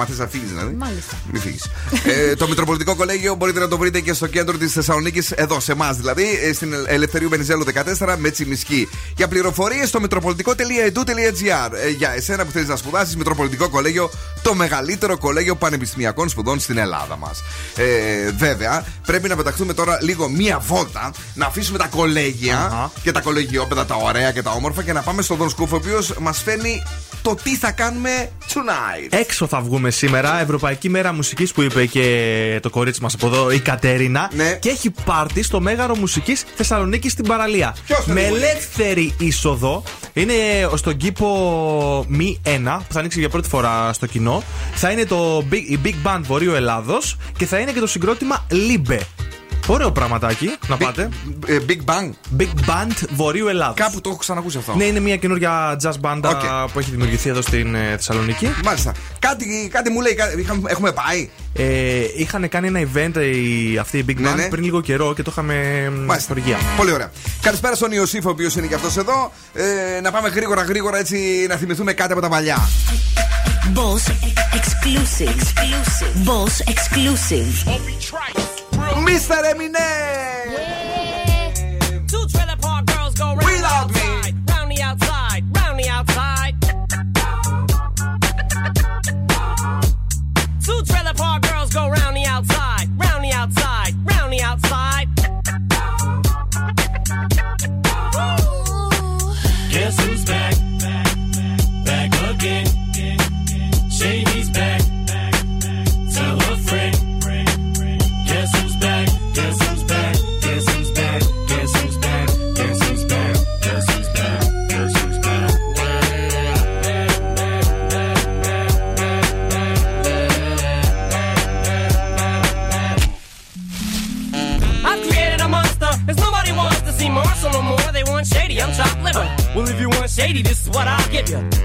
[0.00, 0.74] Αν θες να φύγεις δηλαδή.
[0.74, 1.14] Μάλιστα.
[1.32, 1.66] Μην φύγεις.
[2.04, 5.72] ε, το Μητροπολιτικό Κολέγιο μπορείτε να το βρείτε και στο κέντρο της Θεσσαλονίκης, εδώ σε
[5.72, 7.64] εμάς δηλαδή, ε, στην Ελευθερίου Βενιζέλου
[7.98, 8.88] 14 με Τσιμισκή.
[9.16, 11.72] Για πληροφορίες στο μητροπολιτικό.edu.gr.
[11.84, 14.10] Ε, για εσένα που θέλεις να σπουδάσεις, Μητροπολιτικό Κολέγιο,
[14.42, 17.42] το μεγαλύτερο κολέγιο πανεπιστημιακών σπουδών στην Ελλάδα μας.
[17.76, 23.20] Ε, βέβαια, πρέπει να πεταχτούμε τώρα λίγο μία βόλτα, να αφήσουμε τα κολέγια και τα
[23.20, 26.42] κολεγιόπεδα, τα ωραία και τα όμορφα και να πάμε στον Δον Σκούφ, ο οποίος μας
[26.42, 26.82] φέρνει
[27.22, 29.06] το τι θα κάνουμε tonight.
[29.10, 33.50] Έξω θα βγούμε σήμερα, Ευρωπαϊκή Μέρα Μουσικής που είπε και το κορίτσι μας από εδώ,
[33.50, 34.30] η Κατέρινα.
[34.34, 34.58] Ναι.
[34.60, 37.76] Και έχει πάρτι στο Μέγαρο Μουσικής Θεσσαλονίκη στην παραλία.
[37.86, 39.82] Ποιος θα Με είναι, ελεύθερη είσοδο.
[40.12, 40.34] Είναι
[40.74, 42.48] στον κήπο Μη 1
[42.86, 44.42] που θα ανοίξει για πρώτη φορά στο κοινό.
[44.74, 48.27] Θα είναι το Big, η Big Band Βορείου Ελλάδος και θα είναι και το συγκρότημα
[48.50, 48.98] Libe.
[49.70, 51.08] Ωραίο πραγματάκι να πάτε.
[51.46, 52.10] Ε, Big Bang.
[52.38, 53.74] Big Band Βορείου Ελλάδος.
[53.76, 54.74] Κάπου το έχω ξανακούσει αυτό.
[54.74, 56.70] Ναι, είναι μια καινούργια jazz μπάντα Οκ.
[56.72, 58.48] που έχει δημιουργηθεί εδώ στην ε, Θεσσαλονίκη.
[58.64, 58.92] Μάλιστα.
[59.18, 61.28] Κάτι, κάτι μου λέει, κάτι- είχαμε- έχουμε πάει.
[61.54, 61.64] Ε,
[62.16, 64.48] είχαν κάνει ένα event η, αυτή η Big Band Ναι, ναι.
[64.48, 65.54] πριν λίγο καιρό και το είχαμε
[65.90, 66.28] μ, Μάλιστα.
[66.34, 66.58] χορηγία.
[66.76, 67.10] Πολύ ωραία.
[67.42, 69.32] Καλησπέρα στον Ιωσήφ, ο οποίος είναι και αυτός εδώ.
[69.54, 72.68] Ε, να πάμε γρήγορα, γρήγορα έτσι να θυμηθούμε κάτι από τα παλιά.
[73.74, 74.08] Boss
[74.54, 75.28] exclusive.
[75.28, 76.24] exclusive.
[76.24, 77.64] Boss exclusive.
[79.04, 79.44] Mr.
[79.44, 80.77] Eminem!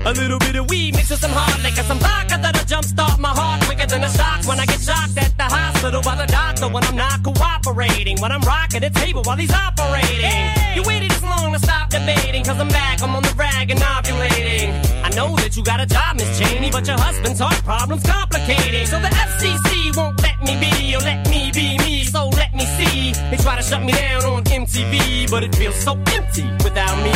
[0.05, 3.29] A little bit of weed mixed with some hard liquor, some vodka that'll jumpstart my
[3.29, 6.67] heart quicker than a shock when I get shocked at the hospital by the doctor
[6.67, 8.19] when I'm not cooperating.
[8.19, 10.43] When I'm rocking the table while he's operating.
[10.75, 13.79] You waited this long to stop debating, cause I'm back, I'm on the rag and
[13.79, 14.75] ovulating.
[15.07, 18.85] I know that you got a job, Miss Cheney, but your husband's heart problem's complicating.
[18.85, 22.65] So the FCC won't let me be, or let me be me, so let me
[22.75, 23.13] see.
[23.31, 27.12] They try to shut me down on MTV, but it feels so empty without me.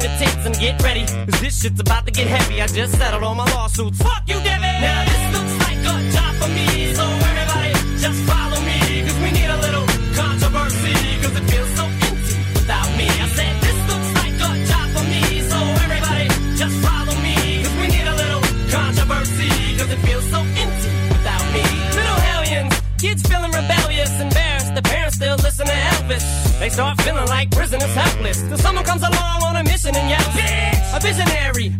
[0.00, 1.04] Some your tits, and get ready.
[1.06, 2.62] Cause this shit's about to get heavy.
[2.62, 3.98] I just settled all my lawsuits.
[3.98, 4.62] Fuck you, Debbie!
[4.62, 9.30] Now this looks like a job for me, so everybody just follow me, cause we
[9.32, 13.08] need a little controversy, cause it feels so empty without me.
[13.08, 16.26] I said this looks like a job for me, so everybody
[16.56, 21.44] just follow me, cause we need a little controversy, cause it feels so empty without
[21.54, 21.64] me.
[21.98, 26.26] Little hellions, kids feeling rebellious, embarrassed, the parents still listen to Elvis.
[26.60, 29.47] They start feeling like prisoners helpless, till someone comes along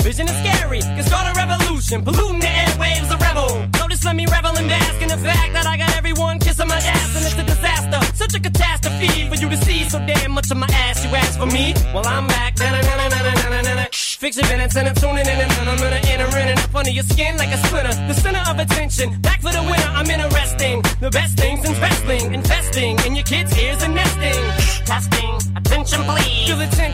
[0.09, 3.69] vision is scary, can start a revolution, polluting the airwaves, a rebel.
[3.91, 7.25] Just let me revel in the fact that I got everyone kissing my ass and
[7.27, 8.01] it's a disaster.
[8.15, 11.05] Such a catastrophe for you to see so damn much of my ass.
[11.05, 11.75] You ask for me?
[11.93, 12.49] Well, I'm back.
[14.19, 16.91] Fix your minutes and I'm tuning in and I'm gonna enter in and up under
[16.91, 17.95] your skin like a splinter.
[18.09, 19.18] The center of attention.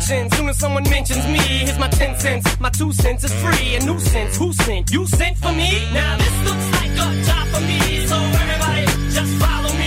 [0.04, 1.38] Soon as someone mentions me.
[1.38, 2.60] Here's my 10 cents.
[2.60, 3.76] My two cents is free.
[3.76, 4.36] A nuisance.
[4.36, 4.90] Who sent?
[4.90, 5.70] You sent for me?
[5.94, 8.06] Now this looks like a job for me.
[8.06, 8.84] So everybody
[9.16, 9.83] just follow me.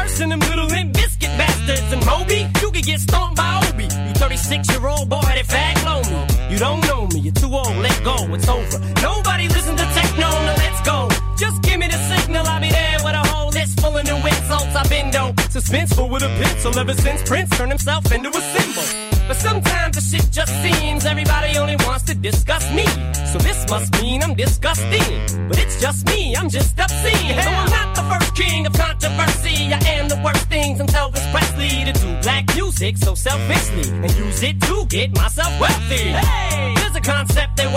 [0.00, 1.92] worse than them little limp biscuit bastards.
[1.92, 3.84] And Moby, you could get stoned by Obi.
[3.84, 6.20] You 36 year old boy that fag lonely.
[6.52, 8.78] You don't know me, you're too old, let go, it's over.
[9.02, 11.08] Nobody listen to techno, no, let's go.
[11.36, 14.20] Just give me the signal, I'll be there with a whole list full of new
[14.32, 14.74] insults.
[14.80, 18.86] I've been though suspenseful with a pencil ever since Prince turned himself into a symbol.
[19.28, 22.86] But sometimes the shit just seems everybody only wants to discuss me.
[23.32, 25.48] So this must mean I'm disgusting.
[25.48, 27.40] But it's just me, I'm just obscene.
[27.44, 29.72] So I'm not first king of controversy.
[29.72, 30.80] I am the worst things.
[30.80, 35.52] I'm Elvis Presley to do black music so selfishly and use it to get myself
[35.60, 36.10] wealthy.
[36.18, 37.69] Hey, there's a concept that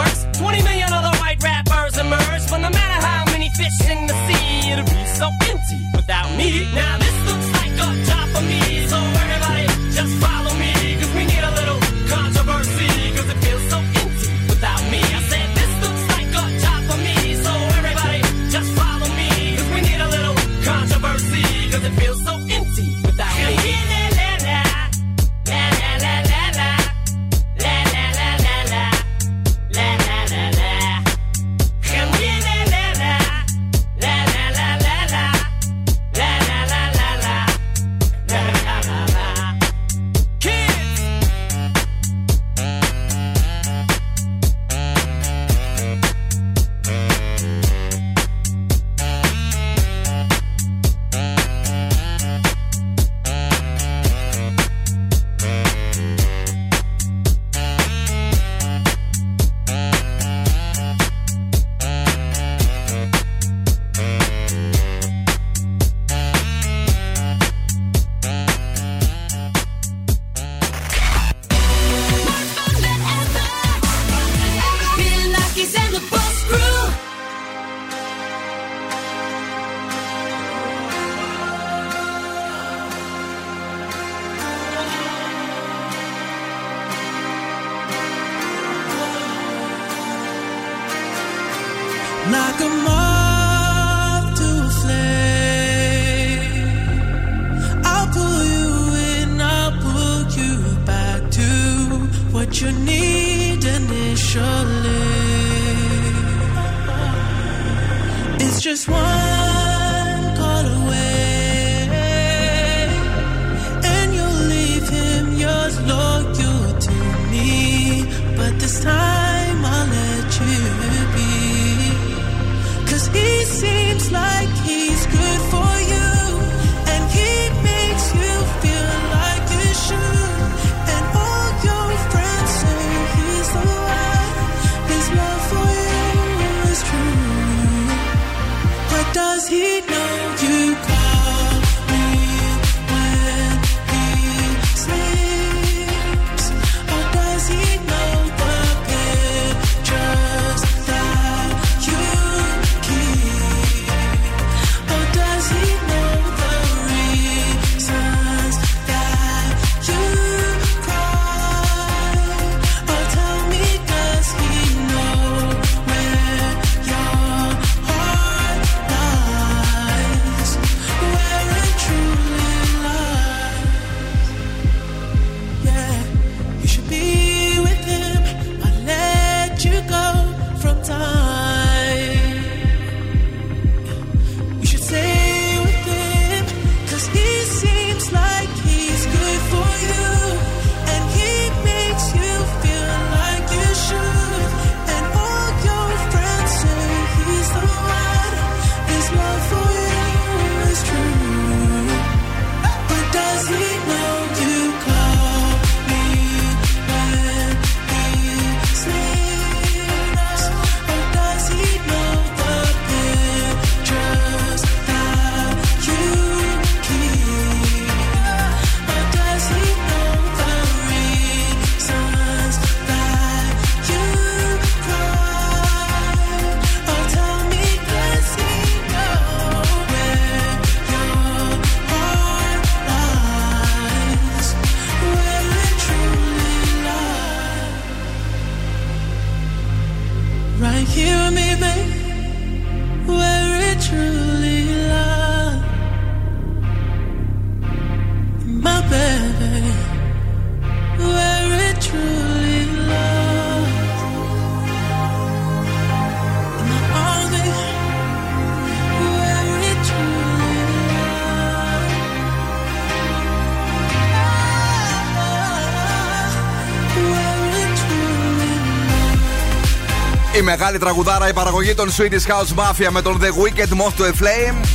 [270.43, 274.11] μεγάλη τραγουδάρα, η παραγωγή των Swedish House Mafia με τον The Wicked Moth to a
[274.11, 274.65] Flame.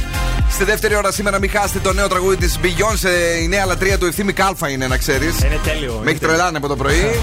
[0.50, 4.06] Στη δεύτερη ώρα σήμερα μην χάσετε το νέο τραγούδι της Beyoncé, η νέα λατρεία του
[4.06, 5.40] ευθύμη Κάλφα είναι να ξέρεις.
[5.40, 6.00] Είναι τέλειο.
[6.04, 7.20] Με έχει τρελάνε από το πρωί.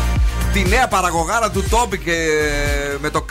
[0.53, 3.25] Τη νέα παραγωγάρα του Topic ε, με το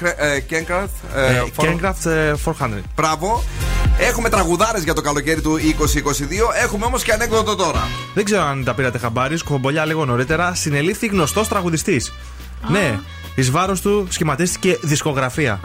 [0.51, 1.17] Kenkrath.
[1.57, 2.69] Kenkraft ε, 400.
[2.97, 3.45] Μπράβο.
[3.99, 5.63] Έχουμε τραγουδάρες για το καλοκαίρι του 2022.
[6.63, 7.89] Έχουμε όμως και ανέκδοτο τώρα.
[8.15, 10.55] Δεν ξέρω αν τα πήρατε χαμπάρι, σκομπολιά λίγο νωρίτερα.
[10.55, 12.13] Συνελήφθη γνωστός τραγουδιστής.
[12.69, 12.99] Ναι,
[13.35, 15.61] εις βάρος του σχηματίστηκε δισκογραφία.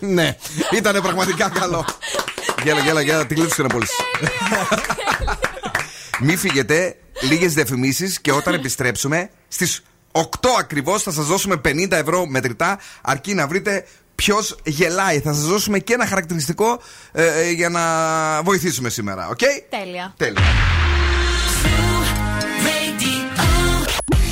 [0.00, 0.36] ναι,
[0.72, 1.84] ήταν πραγματικά καλό.
[2.62, 3.86] Γέλα, γέλα, γέλα, τη γλύψη να πόλη.
[6.20, 9.82] Μη φύγετε, λίγες διαφημίσεις και όταν επιστρέψουμε στις
[10.12, 10.20] 8
[10.58, 15.20] ακριβώς θα σας δώσουμε 50 ευρώ μετρητά αρκεί να βρείτε ποιος γελάει.
[15.20, 16.80] Θα σας δώσουμε και ένα χαρακτηριστικό
[17.12, 17.82] ε, ε, για να
[18.42, 19.28] βοηθήσουμε σήμερα.
[19.28, 19.38] Οκ;
[19.70, 20.14] Τέλεια.
[20.16, 20.42] Τέλεια.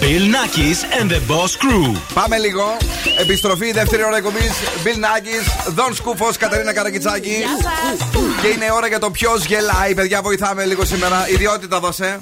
[0.00, 1.96] Bill Nackis and the Boss Crew.
[2.14, 2.76] Πάμε λίγο.
[3.20, 4.50] Επιστροφή, δεύτερη ώρα εκπομπής.
[4.84, 7.36] Bill Nackis, Δον Σκούφος, Κατερίνα Καρακιτσάκη.
[8.42, 9.94] Και είναι ώρα για το ποιος γελάει.
[9.94, 11.28] Παιδιά, βοηθάμε λίγο σήμερα.
[11.30, 12.20] Ιδιότητα δώσε.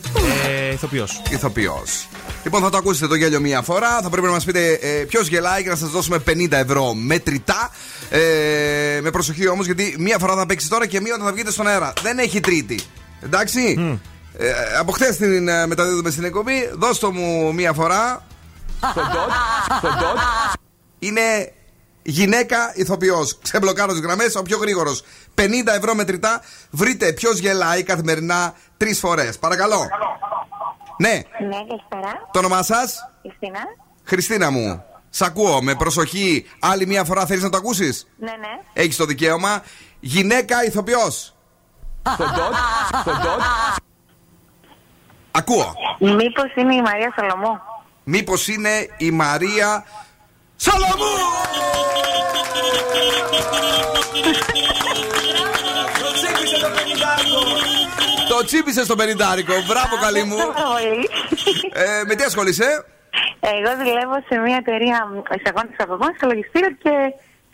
[0.68, 1.22] Ε, Ηθοποιός.
[1.30, 2.08] Ηθοποιός.
[2.44, 4.00] Λοιπόν, θα το ακούσετε το γέλιο μία φορά.
[4.02, 7.70] Θα πρέπει να μας πείτε ε, ποιος γελάει και να σας δώσουμε 50 ευρώ μετρητά.
[8.10, 8.20] Ε,
[9.00, 11.66] με προσοχή όμως, γιατί μία φορά θα παίξεις τώρα και μία όταν θα βγείτε στον
[11.66, 11.92] αέρα.
[12.02, 12.80] Δεν έχει τρίτη.
[13.24, 13.78] Εντάξει.
[14.36, 16.70] Ε, από χθες την ε, μεταδίδουμε στην εκπομπή.
[16.74, 18.26] Δώστε μου μία φορά.
[18.90, 19.30] Στο dot.
[19.78, 20.54] Στο dot.
[20.98, 21.52] Είναι
[22.02, 23.38] γυναίκα ηθοποιός.
[23.42, 25.04] Ξεμπλοκάρω τις γραμμές, ο πιο γρήγορος.
[25.34, 25.42] 50
[25.76, 26.40] ευρώ μετρητά.
[26.70, 29.38] Βρείτε ποιος γελάει καθημερινά τρεις φορές.
[29.38, 29.88] Παρακαλώ.
[31.00, 32.28] Ναι, Ναι, καλησπέρα.
[32.32, 33.58] το όνομά σας; Χριστίνα.
[34.04, 34.82] Χριστίνα μου.
[35.10, 36.46] Σ' ακούω με προσοχή.
[36.60, 38.62] Άλλη μία φορά θέλεις να το ακούσεις; Ναι, ναι.
[38.72, 39.62] Έχεις το δικαίωμα.
[40.00, 41.34] Γυναίκα ηθοποιός.
[42.14, 42.54] Στο dot.
[43.00, 43.40] Στο dot.
[45.38, 45.74] Ακούω.
[45.98, 47.60] Μήπως είναι η Μαρία Σολομού.
[48.04, 49.84] Μήπως είναι η Μαρία
[50.56, 51.14] Σολομού!
[58.28, 59.54] Το τσίπησε στο πενιντάρικο.
[59.66, 60.36] Μπράβο, καλή μου.
[61.72, 62.84] Ε, με τι ασχολείσαι,
[63.40, 64.98] Εγώ δουλεύω σε μια εταιρεία
[65.38, 66.92] εισαγών της απομόνης, στο λογιστήριο και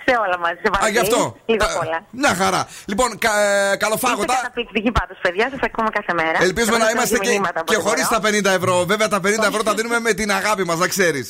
[0.05, 0.59] σε όλα μαζί.
[0.65, 1.21] Σε Α, γι' παραγωγή, αυτό.
[1.53, 1.99] Λίγο Ε, απ' όλα.
[2.23, 2.63] Μια χαρά.
[2.91, 4.33] Λοιπόν, κα, ε, καλοφάγωτα.
[4.33, 5.45] Είστε καταπληκτικοί πάντως, παιδιά.
[5.55, 6.37] Σας ακούμε κάθε μέρα.
[6.49, 8.21] Ελπίζουμε να Σας είμαστε στέλνω και, μηνύματα από και ό,τι χωρίς μπορώ.
[8.45, 8.75] τα 50 ευρώ.
[8.93, 11.27] Βέβαια, τα 50 ευρώ τα δίνουμε με την αγάπη μας, να ξέρεις.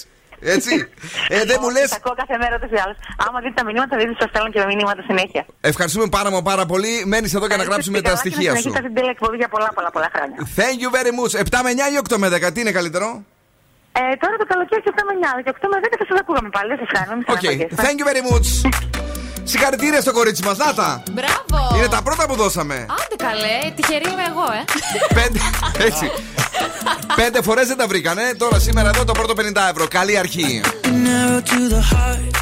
[0.57, 0.73] Έτσι.
[1.37, 1.81] Ε, δεν μου λε.
[1.81, 2.97] Σας ακούω κάθε μέρα ούτως ή άλλως.
[3.27, 5.43] Άμα δείτε τα μηνύματα, δείτε σας στέλνω και με μηνύματα συνέχεια.
[5.73, 6.93] Ευχαριστούμε πάρα μα πάρα πολύ.
[7.13, 8.61] Μένεις εδώ για να γράψουμε τα Καλά, και να στοιχεία σου.
[8.61, 10.37] συνεχίσετε την τέλεια εκπομπή για πολλά πολλά πολλά χρόνια.
[10.59, 11.33] Thank you very much.
[11.59, 13.07] 7 με 9 ή 8 με 10, τι είναι καλύτερο;
[14.01, 16.49] Ε, τώρα το καλοκαίρι και 7 με 9, και 8 με 10 θα σας ακούγαμε
[16.57, 17.13] πάλι, δεν σας κάνω.
[17.19, 17.39] μην Οκ.
[17.39, 17.77] στεναχωριέστε.
[17.85, 18.47] Thank you very much.
[19.51, 21.03] Συγχαρητήρια στο κορίτσι μας, Νάτα.
[21.17, 21.77] Μπράβο!
[21.77, 22.75] Είναι τα πρώτα που δώσαμε.
[22.75, 24.63] Άντε καλέ, τυχερή είμαι εγώ, ε.
[25.19, 25.39] Πέντε,
[25.89, 26.07] έτσι.
[27.17, 28.23] Πέντε φορές δεν τα βρήκανε.
[28.39, 29.87] Τώρα σήμερα εδώ το πρώτο 50 ευρώ.
[29.89, 30.61] Καλή αρχή.
[30.85, 32.33] Narrow to the heart.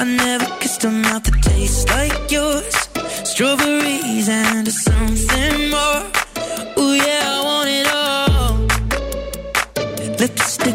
[0.00, 2.74] I never kissed a mouth that tastes like yours.
[3.32, 6.02] Strawberries and something more.
[6.80, 7.47] Ooh, yeah,
[10.18, 10.74] Lipstick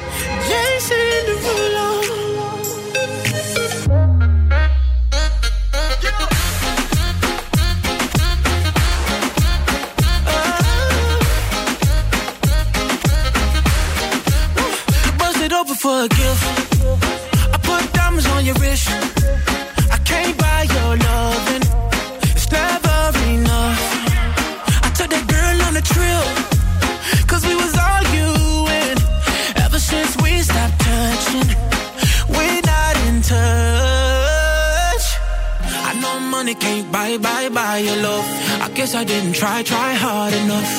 [39.41, 40.71] try, try hard enough.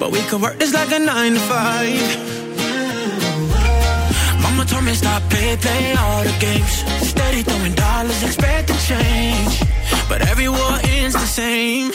[0.00, 2.02] But we could work this like a nine to five.
[4.42, 6.74] Mama told me stop, play, play all the games.
[7.12, 9.54] Steady throwing dollars, expect to change.
[10.08, 11.92] But every war ends the same.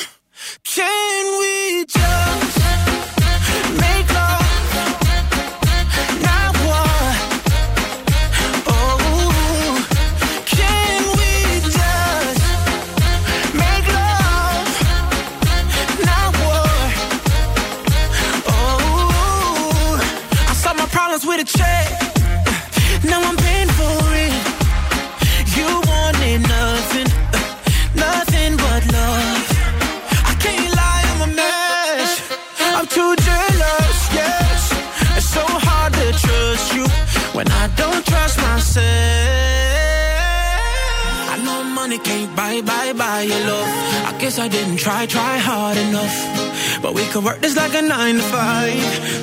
[47.67, 49.16] like a nine to five.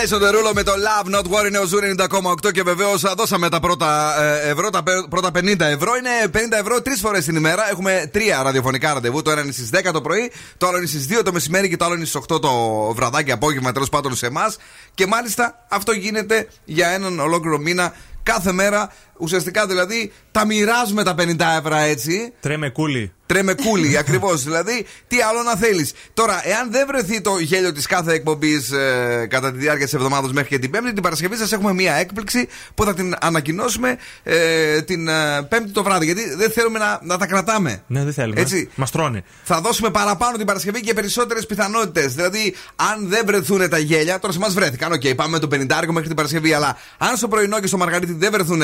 [0.00, 3.60] Jason Derulo με το Love Not War είναι ο Zoo 90,8 και βεβαίως δώσαμε τα
[3.60, 5.92] πρώτα ε, ευρώ, τα πε- πρώτα 50 ευρώ.
[5.96, 7.70] Είναι 50 ευρώ τρεις φορές την ημέρα.
[7.70, 9.22] Έχουμε τρία ραδιοφωνικά ραντεβού.
[9.22, 11.76] Το ένα είναι στις 10 το πρωί, το άλλο είναι στις 2 το μεσημέρι και
[11.76, 12.50] το άλλο είναι στις 8 το
[12.94, 14.56] βραδάκι απόγευμα τέλος πάντων σε εμάς.
[14.94, 17.92] Και μάλιστα αυτό γίνεται για έναν ολόκληρο μήνα
[18.22, 18.92] κάθε μέρα.
[19.20, 22.32] Ουσιαστικά δηλαδή τα μοιράζουμε τα 50 ευρώ έτσι.
[22.40, 23.12] Τρέμε κούλι.
[23.30, 24.42] Τρέμε κούλι, ακριβώς.
[24.42, 25.92] Δηλαδή, τι άλλο να θέλεις.
[26.14, 30.32] Τώρα, εάν δεν βρεθεί το γέλιο της κάθε εκπομπής ε, κατά τη διάρκεια της εβδομάδας
[30.32, 34.82] μέχρι και την Πέμπτη, την Παρασκευή σας έχουμε μία έκπληξη που θα την ανακοινώσουμε ε,
[34.82, 36.04] την ε, Πέμπτη το βράδυ.
[36.04, 37.82] Γιατί δεν θέλουμε να, να τα κρατάμε.
[37.86, 38.40] Ναι, δεν θέλουμε.
[38.40, 38.70] Έτσι.
[38.74, 39.24] Μας τρώνε.
[39.42, 42.14] Θα δώσουμε παραπάνω την Παρασκευή και περισσότερες πιθανότητες.
[42.14, 44.92] Δηλαδή, αν δεν βρεθούν τα γέλια, τώρα σε εμάς βρέθηκαν.
[44.92, 46.52] Οκ, πάμε με το 50 μέχρι την Παρασκευή.
[46.52, 48.62] Αλλά αν στο πρωινό και στο Μαργαρίτη δεν βρεθούν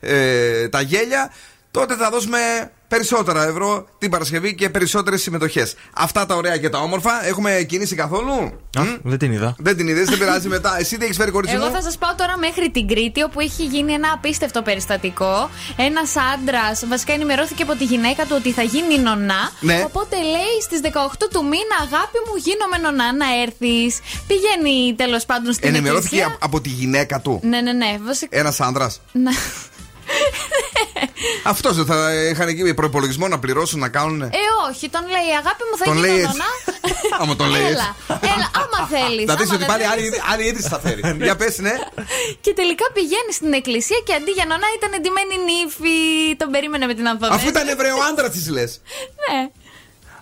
[0.00, 1.32] ε, ε, τα γέλια,
[1.70, 2.38] τότε θα δώσουμε
[2.88, 5.74] περισσότερα ευρώ την Παρασκευή και περισσότερες συμμετοχές.
[5.94, 7.26] Αυτά τα ωραία και τα όμορφα.
[7.26, 8.32] Έχουμε κίνηση καθόλου;
[8.78, 9.54] Α, δεν την είδα.
[9.58, 10.78] Δεν την είδες, δεν πειράζει μετά.
[10.78, 13.40] Εσύ τι έχεις φέρει κορίτσι Εγώ μου; θα σας πάω τώρα μέχρι την Κρήτη, όπου
[13.40, 15.50] έχει γίνει ένα απίστευτο περιστατικό.
[15.76, 19.50] Ένας άντρας βασικά ενημερώθηκε από τη γυναίκα του ότι θα γίνει νονά.
[19.60, 19.82] Ναι.
[19.86, 23.98] Οπότε λέει στις 18 του μήνα, αγάπη μου, γίνομαι νονά να έρθεις.
[24.26, 26.26] Πηγαίνει τέλος πάντων στην Ενημερώθηκε εκκλησία.
[26.26, 27.40] από, από τη γυναίκα του.
[27.42, 27.98] Ναι, ναι, ναι.
[28.04, 28.38] Βασικά.
[28.38, 28.90] Ένας άντρα.
[30.08, 31.06] Ναι.
[31.42, 34.22] Αυτός δεν θα είχαν εκεί προπολογισμό να πληρώσουν να κάνουν.
[34.22, 34.28] Ε,
[34.70, 36.26] όχι, τον λέει αγάπη μου, θα Τον γίνω λέει έτσι.
[36.36, 36.50] νονά.
[37.20, 37.96] Άμα τον λέει Έλα,
[38.34, 39.26] έλα, άμα θέλεις.
[39.26, 40.02] Να δεις ότι πάλι άλλη,
[40.32, 41.02] άλλη είδηση θα φέρει.
[41.26, 41.74] Για πες, ναι.
[42.40, 45.96] Και τελικά πηγαίνει στην εκκλησία και αντί για νονά ήταν εντυμένη νύφη.
[46.36, 47.36] Τον περίμενε με την ανθοδέσμη.
[47.40, 48.80] Αφού ήταν Εβραίο άντρα της λες.
[49.22, 49.40] Ναι.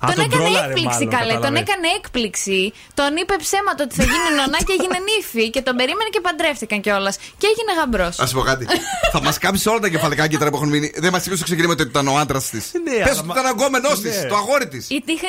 [0.05, 1.33] Α, τον τον έκανε τρόλαρε έκπληξη, μάλλον, καλέ.
[1.33, 1.65] Τον κατάλαβε.
[1.65, 2.61] έκανε έκπληξη.
[2.99, 5.45] Τον είπε ψέματα ότι θα γίνει νονά και έγινε νύφη.
[5.55, 7.15] Και τον περίμενε και παντρεύτηκαν κιόλας.
[7.41, 8.15] Και έγινε γαμπρός.
[8.25, 8.65] Α πω κάτι.
[9.15, 10.89] θα μας κάψει όλα τα κεφαλικά κύτταρα που έχουν μείνει.
[11.05, 12.65] Δεν μας είπε στο ξεκίνημα ότι ήταν ο άντρας της.
[12.87, 14.29] Ναι, Πες αλλά ότι μα- ήταν αγκόμενό της, Ναι.
[14.33, 14.83] το αγόρι της.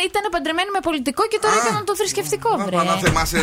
[0.09, 2.76] Ήταν παντρεμένη με πολιτικό και τώρα έκαναν το θρησκευτικό, βρε.
[2.80, 3.38] Παναθεμάσαι,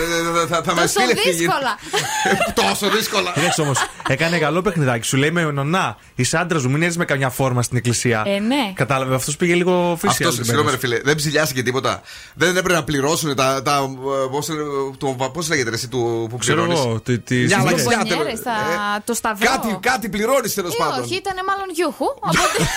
[0.50, 1.72] θα, θα μα Τόσο στείλει αυτή η γη- δύσκολα.
[2.62, 3.30] Τόσο δύσκολα.
[3.34, 5.06] Κοίταξε όμως, έκανε καλό παιχνιδάκι.
[5.06, 8.22] Σου λέει με νονά, είσαι άντρας μου, μην έρθεις με καμιά φόρμα στην εκκλησία.
[8.26, 8.72] Ε, ναι.
[8.74, 10.24] Κατάλαβε, αυτός πήγε λίγο φύση.
[10.24, 12.02] Αυτό, συγγνώμη, ρε φίλε, δεν ψηλιάστηκε τίποτα.
[12.34, 13.62] Δεν έπρεπε να πληρώσουν τα.
[13.62, 13.88] τα
[15.32, 17.84] Πώς λέγεται ρε, εσύ του που Ξέρω πληρώνεις; εγώ, τι- τι Μια συνήθειες.
[17.84, 18.58] λαξιά, Μπονιέρες, τέλος.
[18.58, 18.96] θα...
[18.96, 19.46] Ε, το σταυρό.
[19.50, 21.02] Κάτι, κάτι πληρώνεις τέλος Ε, πάντων.
[21.04, 22.04] όχι, ήταν μάλλον γιούχου.
[22.04, 22.68] Οπότε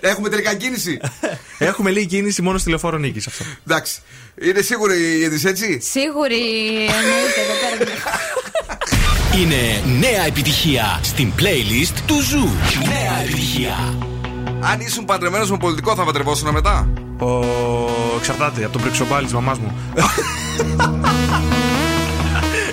[0.10, 1.00] Έχουμε τελικά κίνηση.
[1.58, 3.44] Έχουμε λίγη κίνηση μόνο στη λεωφόρο νίκης αυτό.
[3.66, 3.98] Εντάξει.
[4.42, 6.36] Είναι σίγουρη η είδηση, έτσι; σίγουρη
[6.76, 7.90] εννοείται εδώ πέρα.
[9.40, 12.48] Είναι νέα επιτυχία στην playlist του Zoo.
[12.88, 13.98] Νέα επιτυχία.
[14.60, 16.88] Αν ήσουν παντρεμένος με πολιτικό, θα παντρευόσουν μετά.
[17.18, 17.40] Ο...
[18.18, 19.72] Εξαρτάται από τον πρεξοπάλι της μαμάς μου.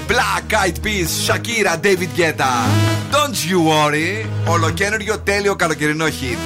[0.08, 2.52] Black Eyed Peas, Shakira, David Guetta.
[3.12, 4.26] Don't you worry.
[4.48, 6.44] Ολοκένουργιο τέλειο καλοκαιρινό hit.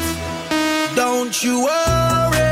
[0.96, 2.47] Don't you worry.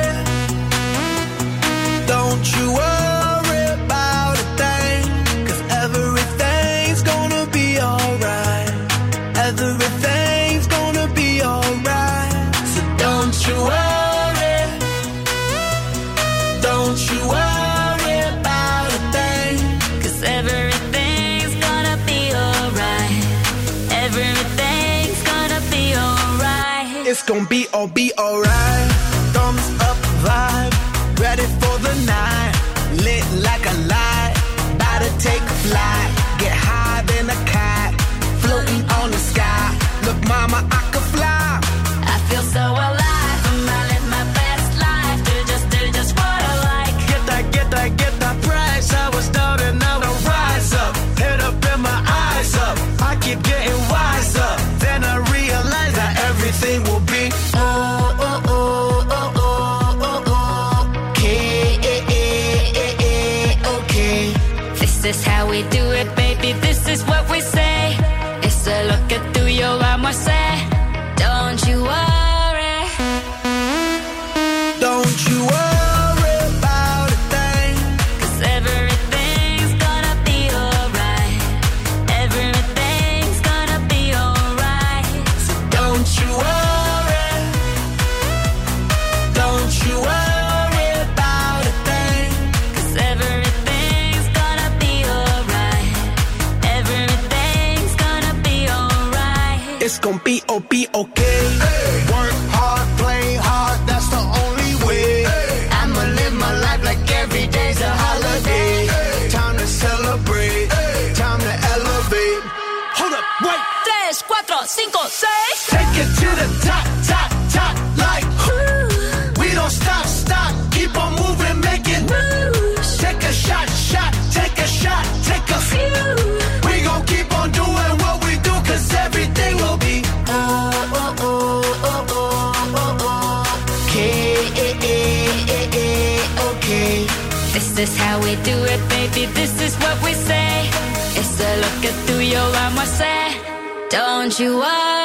[143.96, 145.05] Don't you worry.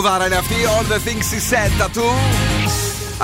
[0.05, 2.54] τραγουδάρα είναι αυτή, All the things she said, tattoo.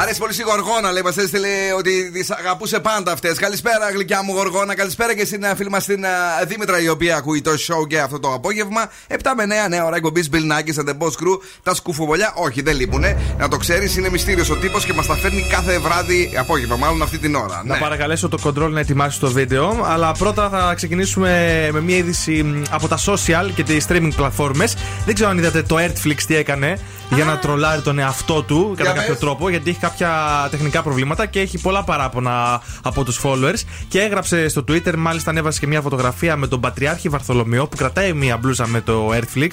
[0.02, 1.02] Αρέσει πολύ στη Γοργόνα, λέει.
[1.02, 1.48] Μας έστειλε
[1.78, 3.38] ότι τις αγαπούσε πάντα αυτές.
[3.38, 4.76] Καλησπέρα, γλυκιά μου Γοργόνα.
[4.76, 6.08] Καλησπέρα και στην ε, φίλη μας την ε,
[6.48, 8.90] Δήμητρα, η οποία ακούει το show και αυτό το απόγευμα.
[9.08, 11.40] 7 με 9, νέα ώρα εκπομπής Bill Nackis and the Boss Crew.
[11.64, 13.18] Τα σκουφοβολιά, όχι, δεν λείπουνε.
[13.38, 17.02] Να το ξέρεις, είναι μυστήριος ο τύπος και μας τα φέρνει κάθε βράδυ, απόγευμα, μάλλον
[17.02, 17.62] αυτή την ώρα.
[17.66, 17.80] Να Ναι.
[17.80, 19.84] παρακαλέσω το control να ετοιμάσει το βίντεο.
[19.86, 24.76] Αλλά πρώτα θα ξεκινήσουμε με μια είδηση μ, από τα social και τις streaming πλατφόρμες.
[25.06, 26.78] Δεν ξέρω αν είδατε το Earthflix τι έκανε
[27.16, 29.20] για να τρολάρει τον εαυτό του κατά Για κάποιο πες.
[29.20, 29.50] τρόπο.
[29.50, 30.12] Γιατί έχει κάποια
[30.52, 33.60] τεχνικά προβλήματα και έχει πολλά παράπονα από τους followers.
[33.88, 38.14] Και έγραψε στο Twitter, μάλιστα ανέβασε και μια φωτογραφία με τον Πατριάρχη Βαρθολομαίο που κρατάει
[38.14, 39.50] μια μπλούζα με το Earthflix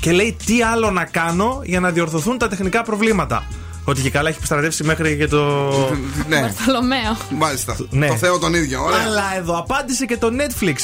[0.00, 3.44] και λέει τι άλλο να κάνω για να διορθωθούν τα τεχνικά προβλήματα.
[3.84, 5.68] Ότι και καλά έχει επιστρατεύσει μέχρι και το.
[6.28, 7.16] Ναι, Βαρθολομαίο.
[7.38, 7.76] μάλιστα.
[7.90, 8.06] Ναι.
[8.08, 8.98] Το Θεό τον ίδιο, ωραία.
[9.06, 10.74] Αλλά εδώ απάντησε και το Netflix.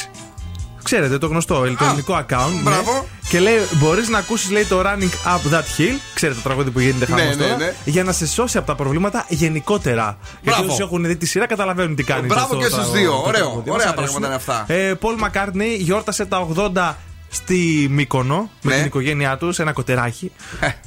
[0.86, 2.52] Ξέρετε, το γνωστό ηλεκτρονικό account.
[2.54, 2.60] ναι.
[2.62, 3.06] μπράβο.
[3.28, 5.98] Και λέει: Μπορείς να ακούσεις, λέει, το Running Up That Hill.
[6.14, 7.56] Ξέρετε το τραγούδι που γίνεται Ναι, χαμό ναι, τώρα.
[7.56, 7.74] ναι.
[7.84, 10.18] Για να σε σώσει από τα προβλήματα γενικότερα.
[10.42, 10.72] Γιατί Μπράβο.
[10.72, 12.26] όσοι έχουν δει τη σειρά καταλαβαίνουν τι κάνεις.
[12.26, 13.10] Μπράβο αυτό και το- στους δύο.
[13.10, 13.32] το Ωραίο.
[13.40, 13.70] τραγούδι.
[13.70, 14.22] Ωραία Μας πράγματα αρέσουν.
[14.24, 14.64] είναι αυτά.
[14.74, 16.96] Ε, Paul McCartney γιόρτασε τα 80
[17.30, 18.76] στη Μύκονο με Ναι.
[18.76, 20.32] την οικογένειά τους, σε ένα κοτεράκι.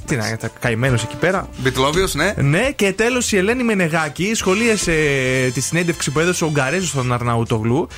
[0.06, 1.48] Τι να είναι, καημένος εκεί πέρα.
[1.58, 2.34] Μπιτλόβιο, ναι.
[2.36, 4.92] Ναι, και τέλος η Ελένη Μενεγάκη σχολίασε
[5.54, 7.88] τη συνέντευξη που έδωσε ο Ουγγαρέζο στον Αρναούτογλου.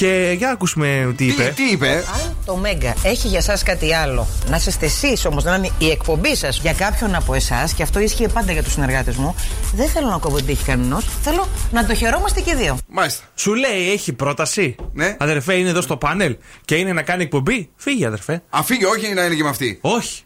[0.00, 1.52] Και για να ακούσουμε τι είπε.
[1.56, 5.54] Τι είπε, Αν το Μέγκα έχει για εσά κάτι άλλο, να είστε εσείς όμως, να
[5.54, 9.16] είναι η εκπομπή σας για κάποιον από εσάς, και αυτό ίσχυε πάντα για τους συνεργάτες
[9.16, 9.34] μου,
[9.74, 11.00] δεν θέλω να κόβω την τύχη κανενό.
[11.22, 12.78] Θέλω να το χαιρόμαστε και οι δύο.
[12.88, 13.24] Μάλιστα.
[13.34, 15.16] Σου λέει, έχει πρόταση; Ναι.
[15.18, 18.42] Αδερφέ, είναι εδώ στο πάνελ και είναι να κάνει εκπομπή; Φύγει, αδερφέ.
[18.50, 19.78] Αφήγει, όχι να είναι και με αυτή.
[19.80, 20.22] Όχι.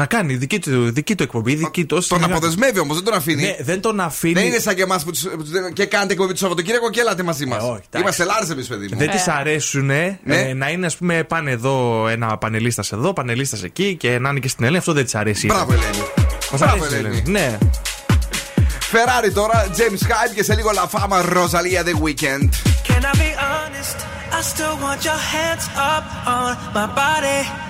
[0.00, 2.06] Να κάνει δική του, δική του εκπομπή, δική του.
[2.08, 3.42] Τον αποδεσμεύει όμως, δεν τον αφήνει.
[3.42, 4.32] Ναι, δεν τον αφήνει.
[4.32, 7.00] Δεν είναι σαν και εμάς που τους, που τους- και κάνετε εκπομπή το Σαββατοκύριακο και
[7.00, 7.58] έλατε μαζί μας.
[7.62, 7.98] Ε, όχι, εντάξει.
[8.00, 8.98] Είμαστε Λάρες εμείς, παιδί μου.
[8.98, 10.18] Δεν της αρέσουν Ναι.
[10.54, 14.48] να είναι, ας πούμε, πάνε εδώ ένα πανελίστας εδώ, πανελίστας εκεί και να είναι και
[14.48, 14.78] στην Ελένη.
[14.78, 15.46] Αυτό δεν της αρέσει.
[15.46, 15.96] Μπράβο, Ελένη.
[16.50, 17.14] Μας Μπράβο, αρέσει η Ελένη.
[17.16, 17.30] Ελένη.
[17.30, 17.58] Ναι.
[18.92, 22.48] Ferrari τώρα, James Hype και σε λίγο La Fama Rosalia The Weekend.
[22.88, 23.96] Can I be honest?
[24.38, 25.64] I still want your hands
[25.94, 26.04] up
[26.36, 27.69] on my body.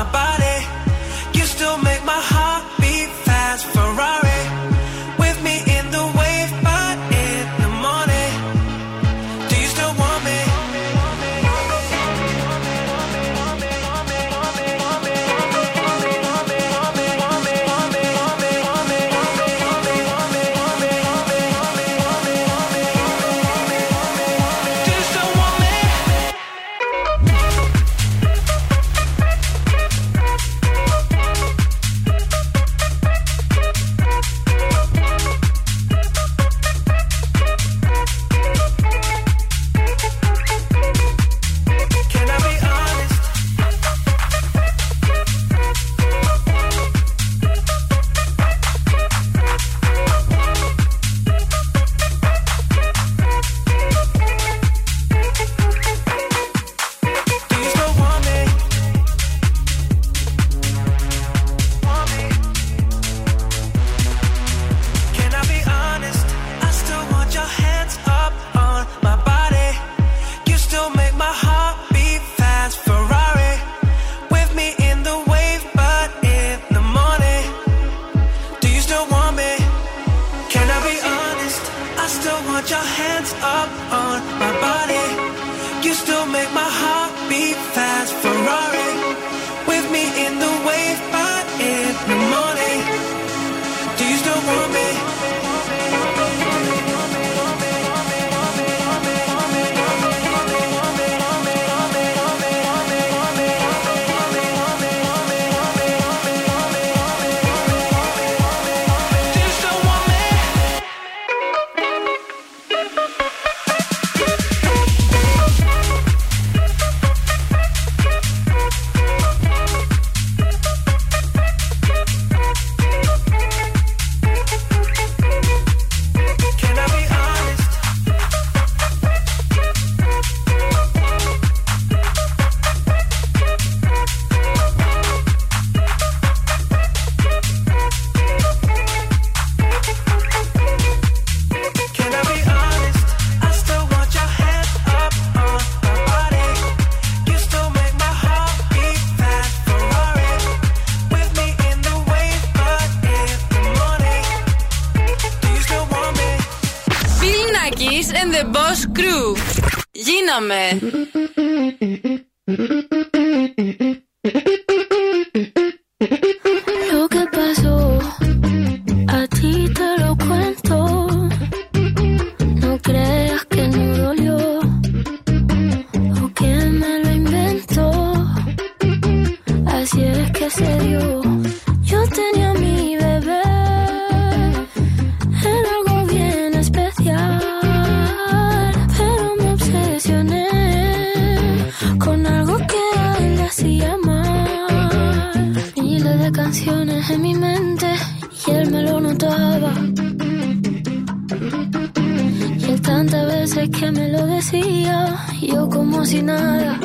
[203.61, 206.79] veces que me lo decía, yo como si nada.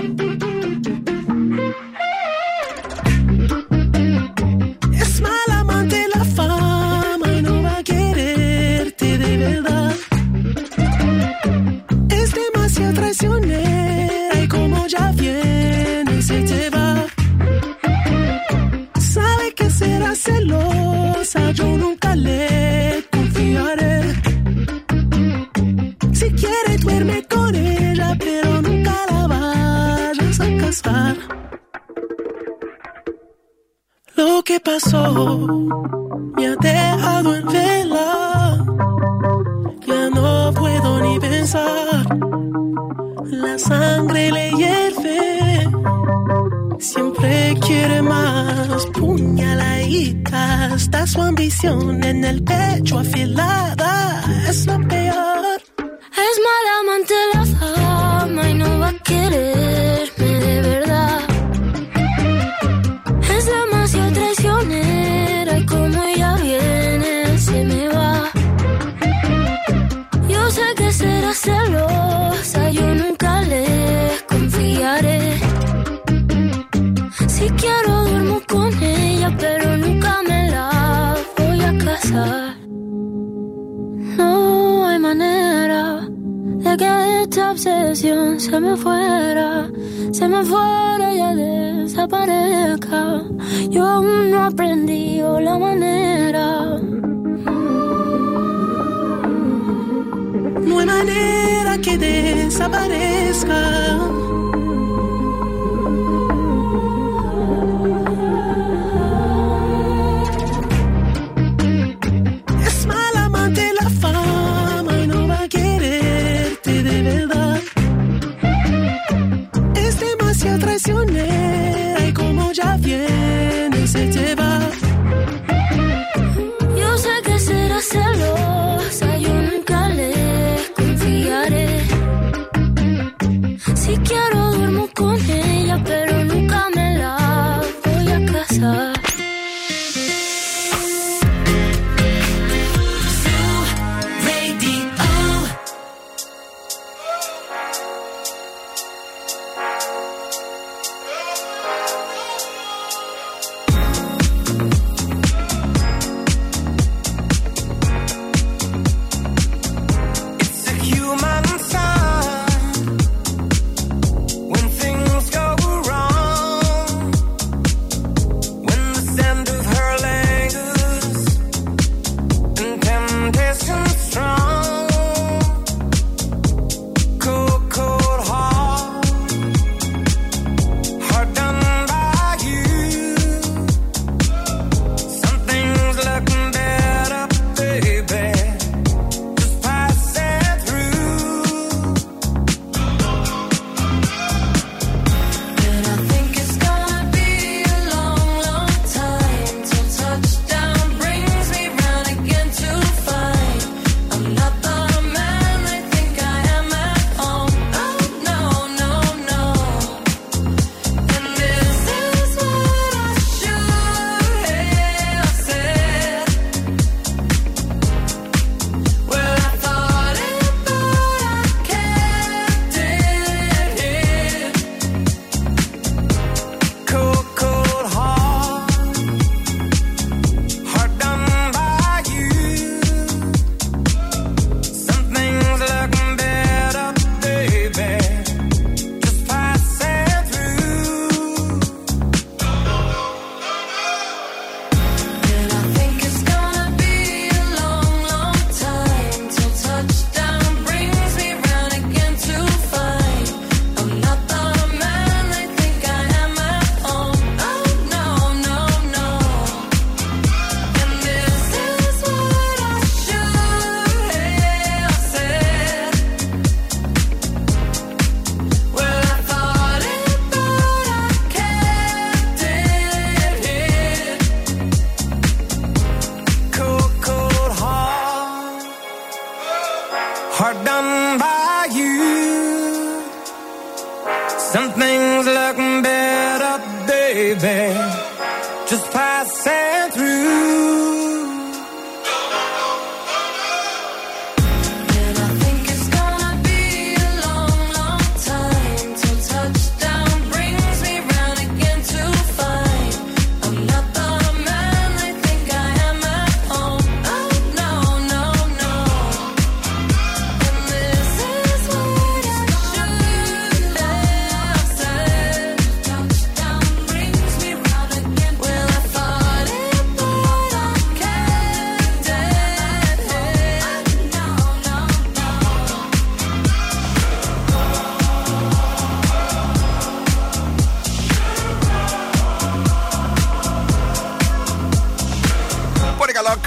[34.76, 36.25] my soul.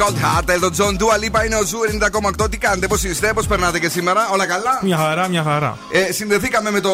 [0.09, 0.49] Cold Heart.
[0.49, 1.77] Elton John Dua Lipa είναι ο Zoo
[2.41, 2.51] 90,8.
[2.51, 5.77] Τι κάνετε, πώς είστε, πώς περνάτε και σήμερα, όλα καλά; Μια χαρά, μια χαρά.
[5.91, 6.89] Ε, συνδεθήκαμε με το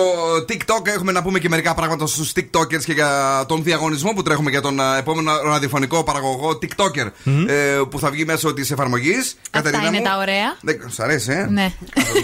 [0.50, 0.88] TikTok.
[0.96, 4.62] Έχουμε να πούμε και μερικά πράγματα στους TikTokers και για τον διαγωνισμό που τρέχουμε για
[4.62, 7.08] τον ε, επόμενο ραδιοφωνικό παραγωγό TikToker
[7.48, 9.36] ε, που θα βγει μέσω της εφαρμογής.
[9.52, 10.58] Αυτά είναι τα ωραία.
[10.62, 11.46] Δεν σ' αρέσει, ε.
[11.50, 11.72] Ναι.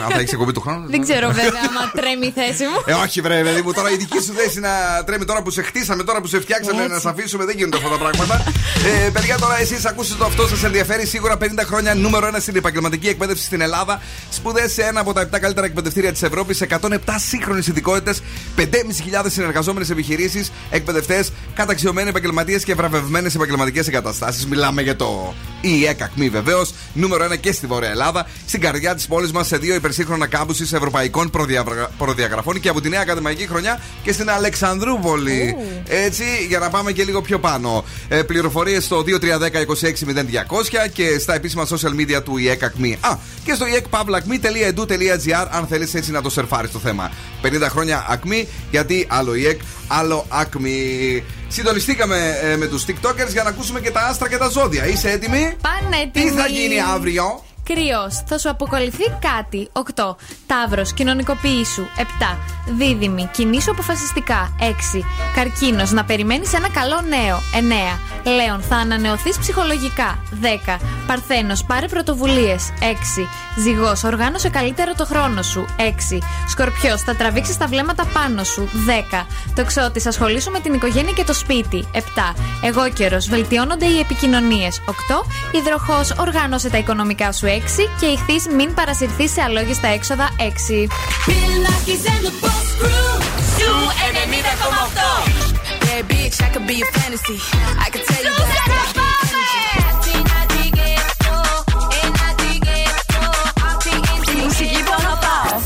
[0.06, 0.90] Αν θα έχεις εκπομπή του χρόνου.
[0.90, 2.82] Δεν ξέρω βέβαια άμα τρέμει η θέση μου.
[2.86, 4.70] Ε, όχι, βρε, παιδί μου, τώρα η δική σου θέση να
[5.06, 6.94] τρέμει τώρα που σε χτίσαμε, τώρα που σε φτιάξαμε, Έτσι.
[6.94, 7.46] να σε αφήσουμε.
[7.46, 8.44] Δεν γίνονται αυτά τα πράγματα.
[8.86, 12.56] Ε, παιδιά, τώρα εσείς ακούσετε το αυτό, σας ενδιαφέρει σίγουρα 50 χρόνια νούμερο 1 στην
[12.56, 14.02] επαγγελματική εκπαίδευση στην Ελλάδα.
[14.30, 18.22] Σπουδές σε ένα από τα 7 καλύτερα εκπαιδευτήρια της Ευρώπης, σε 107 σύγχρονες ειδικότητες,
[18.56, 24.48] 5.500 συνεργαζόμενες επιχειρήσεις, εκπαιδευτές, καταξιωμένοι επαγγελματίες και βραβευμένες επαγγελματικές εγκαταστάσεις.
[24.48, 29.08] Μιλάμε για το ΙΕΚ ΑΚΜΗ βεβαίως, νούμερο 1 και στη Βόρεια Ελλάδα, στην καρδιά της
[29.08, 33.80] πόλης μας σε δύο υπερσύγχρονα κάμπουση ευρωπαϊκών προδιαβρα- προδιαγραφών και από τη νέα ακαδημαϊκή χρονιά
[34.04, 35.56] και στην Αλεξανδρούπολη.
[35.88, 37.86] Έτσι, για να πάμε και λίγο πιο πάνω.
[38.08, 42.98] Ε, Πληροφορίες στο 2310-260200 και στα επίσημα social media του ΙΕΚ ΑΚΜΗ.
[43.02, 47.12] Α, και στο iekpavlakmi.edu.gr αν θέλεις έτσι να το σερφάρεις το θέμα.
[47.42, 51.24] 50 χρόνια ΑΚΜΗ, γιατί άλλο ΙΕΚ, άλλο ΑΚΜΗ.
[51.48, 54.88] Συντονιστήκαμε ε, με τους TikTokers για να ακούσουμε και τα άστρα και τα ζώδια.
[54.88, 56.26] Είσαι έτοιμη; Πανέτοιμη.
[56.26, 58.24] Τι θα γίνει αύριο; Κρυός.
[58.26, 59.04] Θα σου αποκαλυφθεί
[59.36, 59.70] κάτι.
[59.72, 60.16] 8.
[60.48, 60.94] Ταύρος.
[60.94, 61.82] Κοινωνικοποιήσου.
[61.98, 62.38] 7.
[62.78, 63.30] Δίδυμη.
[63.34, 64.56] Κινήσου αποφασιστικά.
[64.60, 65.04] 6.
[65.36, 65.92] Καρκίνος.
[65.92, 67.42] Να περιμένεις ένα καλό νέο.
[67.54, 68.00] 9.
[68.24, 68.62] Λέων.
[68.62, 70.20] Θα ανανεωθείς ψυχολογικά.
[70.42, 70.80] 10.
[71.08, 71.64] Παρθένος.
[71.64, 72.70] Πάρε πρωτοβουλίες.
[72.80, 73.28] 6.
[73.58, 74.04] Ζυγός.
[74.04, 75.66] Οργάνωσε καλύτερα το χρόνο σου.
[75.78, 76.22] 6.
[76.48, 77.02] Σκορπιός.
[77.02, 78.70] Θα τραβήξεις τα βλέμματα πάνω σου.
[78.86, 79.26] 10.
[79.56, 80.06] Τοξότης.
[80.06, 81.88] Ασχολήσου με την οικογένεια και το σπίτι.
[81.94, 82.00] 7.
[82.64, 83.18] Εγώ καιρο.
[83.30, 84.82] Βελτιώνονται οι επικοινωνίες.
[84.86, 85.26] 8.
[85.52, 86.12] Υδροχός.
[86.20, 87.46] Οργάνωσε τα οικονομικά σου.
[87.48, 87.61] 6.
[88.00, 88.48] Και Ιχθύς.
[88.56, 90.30] Μην παρασυρθείς σε αλόγιστα έξοδα.
[90.38, 90.88] 6.
[91.28, 93.12] Bill Nakis and the Boss Crew.
[93.58, 93.76] Zoo
[94.14, 95.52] 90,8.
[95.86, 97.38] Yeah, bitch, I could be a fantasy.
[97.86, 99.02] I could tell you that I got
[104.32, 105.60] Η μουσική που αγαπάω.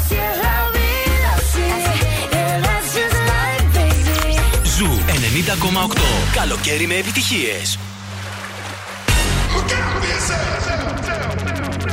[4.78, 6.36] Zoo 90,8.
[6.36, 7.78] Καλοκαίρι με επιτυχίες.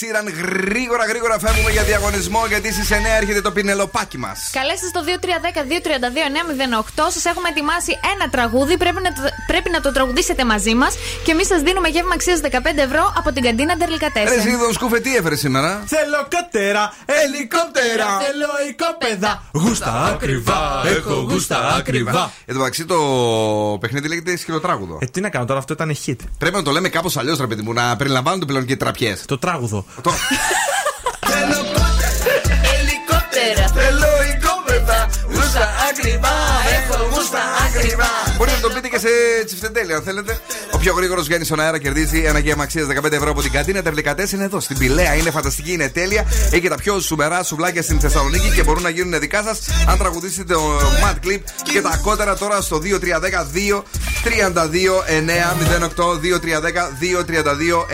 [0.00, 0.83] Καμπέγιο.
[1.66, 2.46] Έτσι ήταν γρήγορα, γρήγορα φεύγουμε για διαγωνισμό.
[2.46, 4.50] Γιατί στις 9 έρχεται το πινελοπάκι μας.
[4.52, 5.00] Καλέστε στο
[6.96, 7.10] 2310-232-908.
[7.16, 8.76] Σας έχουμε ετοιμάσει ένα τραγούδι.
[8.76, 10.94] Πρέπει να, το, πρέπει να το τραγουδήσετε μαζί μας.
[11.24, 14.42] Και εμείς σας δίνουμε γεύμα αξίας 15 ευρώ από την καντίνα Ντερλικατέσσερα.
[14.42, 15.82] Ρε, εσύ σκούφε, τι έφερε σήμερα.
[15.86, 18.08] Θέλω κότερα, ελικόπτερα.
[18.26, 19.32] Θέλω οικόπεδα.
[19.52, 22.32] Γούστα ακριβά, έχω γούστα ακριβά.
[22.44, 22.98] Εν τω μεταξύ το
[23.80, 24.98] παιχνίδι λέγεται σκυλοτράγουδο.
[25.00, 26.16] Ε, τι να κάνω τώρα, αυτό ήταν hit.
[26.38, 29.24] Πρέπει να το λέμε κάπως αλλιώς, ρε παιδί μου, να περιλαμβάνονται πλέον και τραπιές.
[29.26, 29.84] Το τράγουδο.
[32.74, 33.66] Ελικόπτερα.
[33.76, 35.00] Θέλω οικόπεδα.
[35.32, 36.36] Γούστα ακριβά.
[36.76, 38.12] Έχω γούστα ακριβά.
[38.44, 39.08] Μπορείτε να το πείτε και σε
[39.44, 40.38] τσιφτεντέλη, αν θέλετε.
[40.70, 43.82] Ο πιο γρήγορος βγαίνει στον αέρα, κερδίζει ένα γεύμα αξίας 15 ευρώ από την καντίνα.
[43.82, 45.14] Τα ευλικατέ είναι εδώ, στην Πηλαία.
[45.14, 46.24] Είναι φανταστική, είναι τέλεια.
[46.50, 50.54] Έχει τα πιο σουμερά σουβλάκια στην Θεσσαλονίκη και μπορούν να γίνουν δικά σας αν τραγουδήσετε
[50.54, 51.40] το Mad Clip
[51.72, 52.90] και τα κότερα τώρα στο 2310
[53.72, 53.82] 2
[54.24, 54.62] 32
[55.82, 56.24] 908 2310
[57.26, 57.86] 232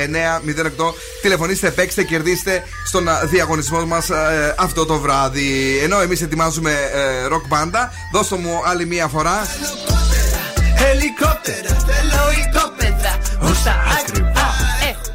[0.67, 0.95] 908.
[1.23, 4.11] Τηλεφωνήστε, παίξτε, κερδίστε στον α, διαγωνισμό μας
[4.57, 5.79] αυτό το βράδυ.
[5.83, 9.47] Ενώ εμείς ετοιμάζουμε ε, ροκ μπάντα, δώστε μου άλλη μία φορά.
[10.89, 11.73] Ελικόπτερα.
[11.89, 13.13] Θέλω οικόπεδα.
[13.41, 14.49] Γούστα ακριβά.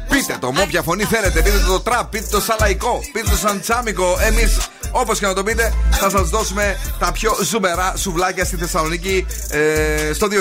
[0.08, 1.42] Πείτε το με όποια φωνή θέλετε.
[1.42, 4.16] Πείτε το τραπ, πείτε το σαλαϊκό, πείτε το σαντσάμικο.
[4.20, 4.58] Εμείς
[4.90, 10.12] Όπως και να το πείτε, θα σας δώσουμε τα πιο ζουμερά σουβλάκια στη Θεσσαλονίκη ε,
[10.12, 10.34] στο 2310-232-908.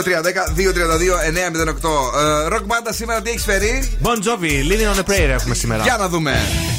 [2.46, 5.84] Ε, Ροκ μπάντα σήμερα τι έχει φέρει; Bon Jovi, Living on a Prayer έχουμε σήμερα.
[5.84, 6.32] Για να δούμε.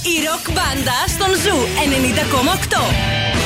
[0.02, 1.56] Η ροκ μπάντα στον Zoo
[3.40, 3.45] 90,8.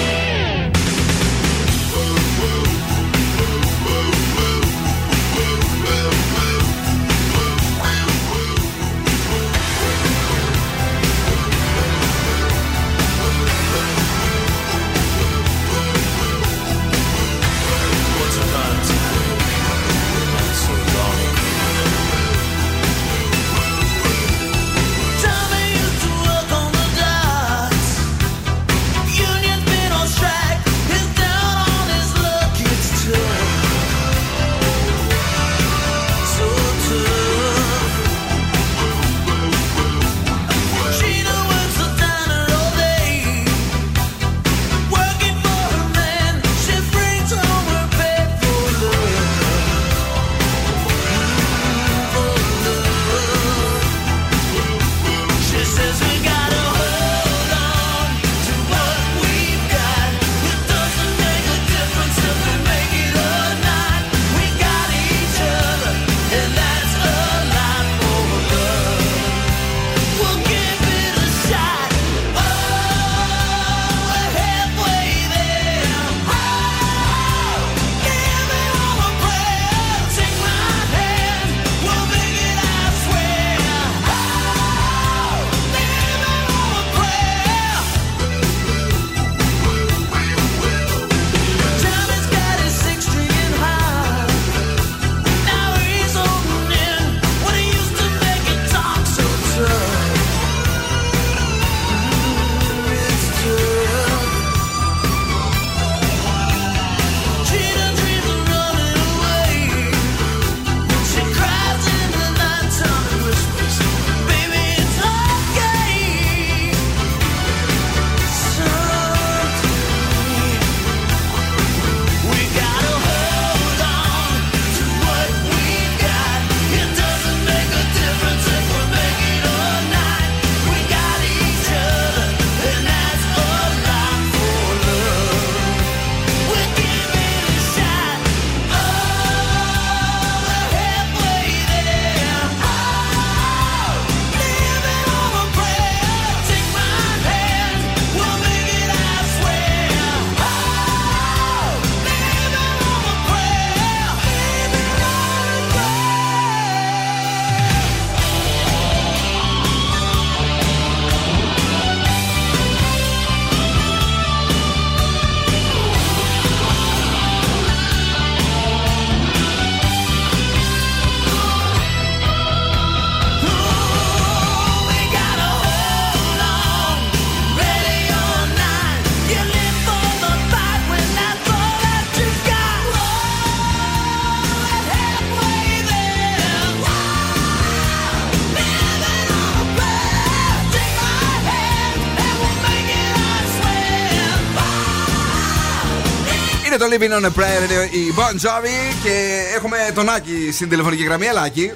[196.93, 201.27] Living on a Prayer, είναι η Bon Jovi και έχουμε τον Άκη στην τηλεφωνική γραμμή.
[201.27, 201.73] Έλα, Άκη.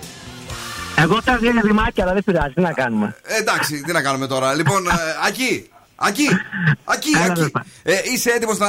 [0.96, 2.52] Εγώ τα δίνω δημάκια, αλλά δεν πειράζει.
[2.54, 3.16] Τι να κάνουμε.
[3.22, 4.54] Ε, εντάξει, τι να κάνουμε τώρα.
[4.54, 4.90] Λοιπόν, ε,
[5.26, 6.28] Ακή, Ακή,
[6.84, 7.50] Ακή, Ακή.
[7.82, 8.68] Ε, είσαι έτοιμος να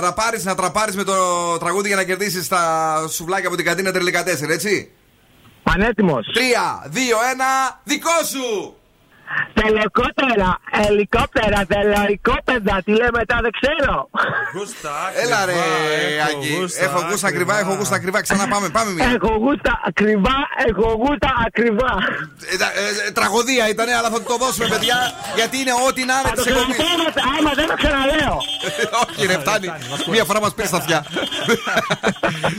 [0.00, 1.14] ραπάρεις, να τραπάρεις με το
[1.58, 4.90] τραγούδι για να κερδίσεις τα σουβλάκια από την καντίνα Τρελικά 4, έτσι;
[5.62, 6.26] Πανέτοιμος.
[6.34, 7.20] 3, 2,
[7.68, 8.74] 1, δικό σου!
[9.60, 10.50] Τελεκότερα,
[10.88, 13.94] ελικόπτερα, τελεοϊκόπεδα, τι λέμε μετά δεν ξέρω.
[15.22, 15.52] Έλα ρε,
[16.28, 16.54] Άκη.
[16.86, 18.20] Έχω γούστα ακριβά, έχω γούστα ακριβά.
[18.22, 19.04] Ξανά πάμε, πάμε μία.
[19.16, 20.36] Έχω γούστα ακριβά,
[20.68, 21.92] έχω γούστα ακριβά.
[22.52, 24.96] Ε, τα- ε, ε, Τραγωδία ήταν, αλλά θα το δώσουμε, παιδιά.
[25.34, 26.76] Γιατί είναι ό,τι να είναι Θα το της εκπομπής.
[26.76, 28.36] ξαναφέρετε, άμα δεν το ξαναλέω.
[29.08, 29.66] Όχι, ρε, φτάνει.
[30.10, 31.04] Μία φορά μας πήρε στα αυτιά.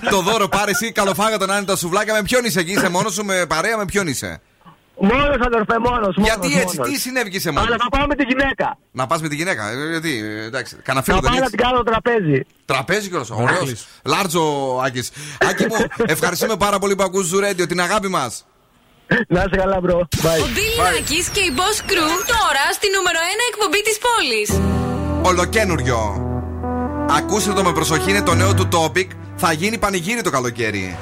[0.10, 2.14] Το δώρο πάρε εσύ, καλοφάγα τον τα σουβλάκια.
[2.14, 4.42] Με ποιον είσαι εκεί, είσαι μόνος σου, με παρέα, με ποιον είσαι;
[5.00, 6.16] Μόνος αδερφέ, μόνος.
[6.18, 6.94] Γιατί μόνος, έτσι, μόνος.
[6.94, 8.78] τι συνέβη και σε μόνος; Αλλά θα πάμε με τη γυναίκα.
[8.92, 9.70] Να πας με τη γυναίκα.
[9.70, 11.56] ε, Γιατί, ε, εντάξει, κανένα Θα φίλο δεν πάμε να έχεις.
[11.56, 12.46] την κάνω τραπέζι.
[12.66, 13.30] Τραπέζι κιόλας.
[13.30, 13.88] Ωραίος.
[14.06, 14.42] Λάρτζο,
[14.86, 15.12] Άκης.
[15.50, 15.76] Άκη μου,
[16.16, 18.46] ευχαριστούμε πάρα πολύ που ακούς Zoo Radio, την αγάπη μας.
[19.28, 20.08] Να είσαι καλά, bro.
[20.16, 20.42] Bye.
[20.44, 24.50] Ο Bill Nakis και η Boss Crew τώρα στη νούμερο 1 εκπομπή της πόλης.
[25.22, 26.22] Ολοκαίνουριο.
[27.18, 29.08] Ακούστε το με προσοχή, είναι το νέο του Topic.
[29.36, 30.98] Θα γίνει πανηγύρι το καλοκαίρι.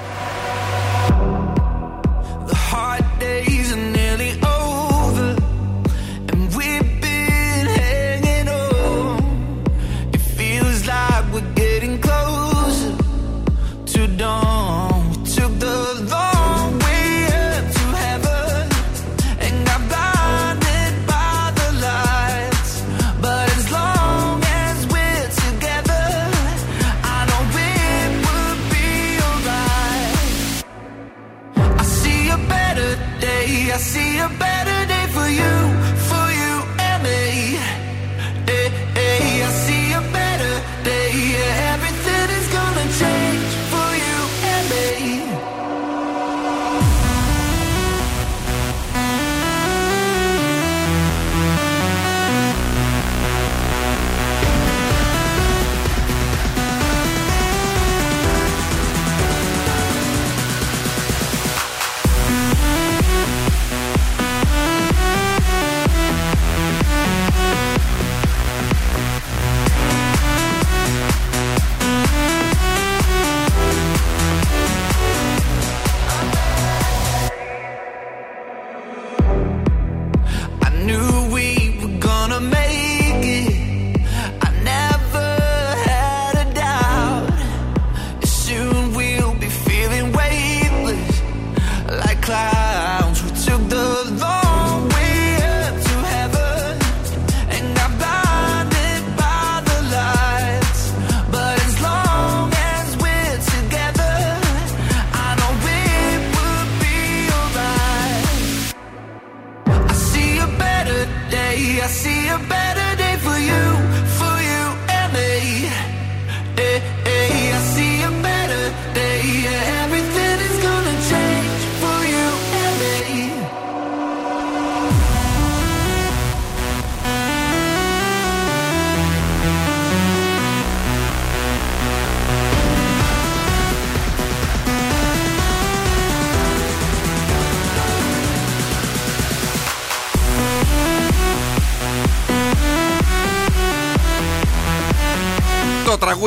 [33.57, 35.53] I see a better day for you,
[36.09, 37.57] for you and me.
[38.45, 38.67] Hey,
[38.99, 40.53] hey, I see a better
[40.83, 41.64] day, yeah.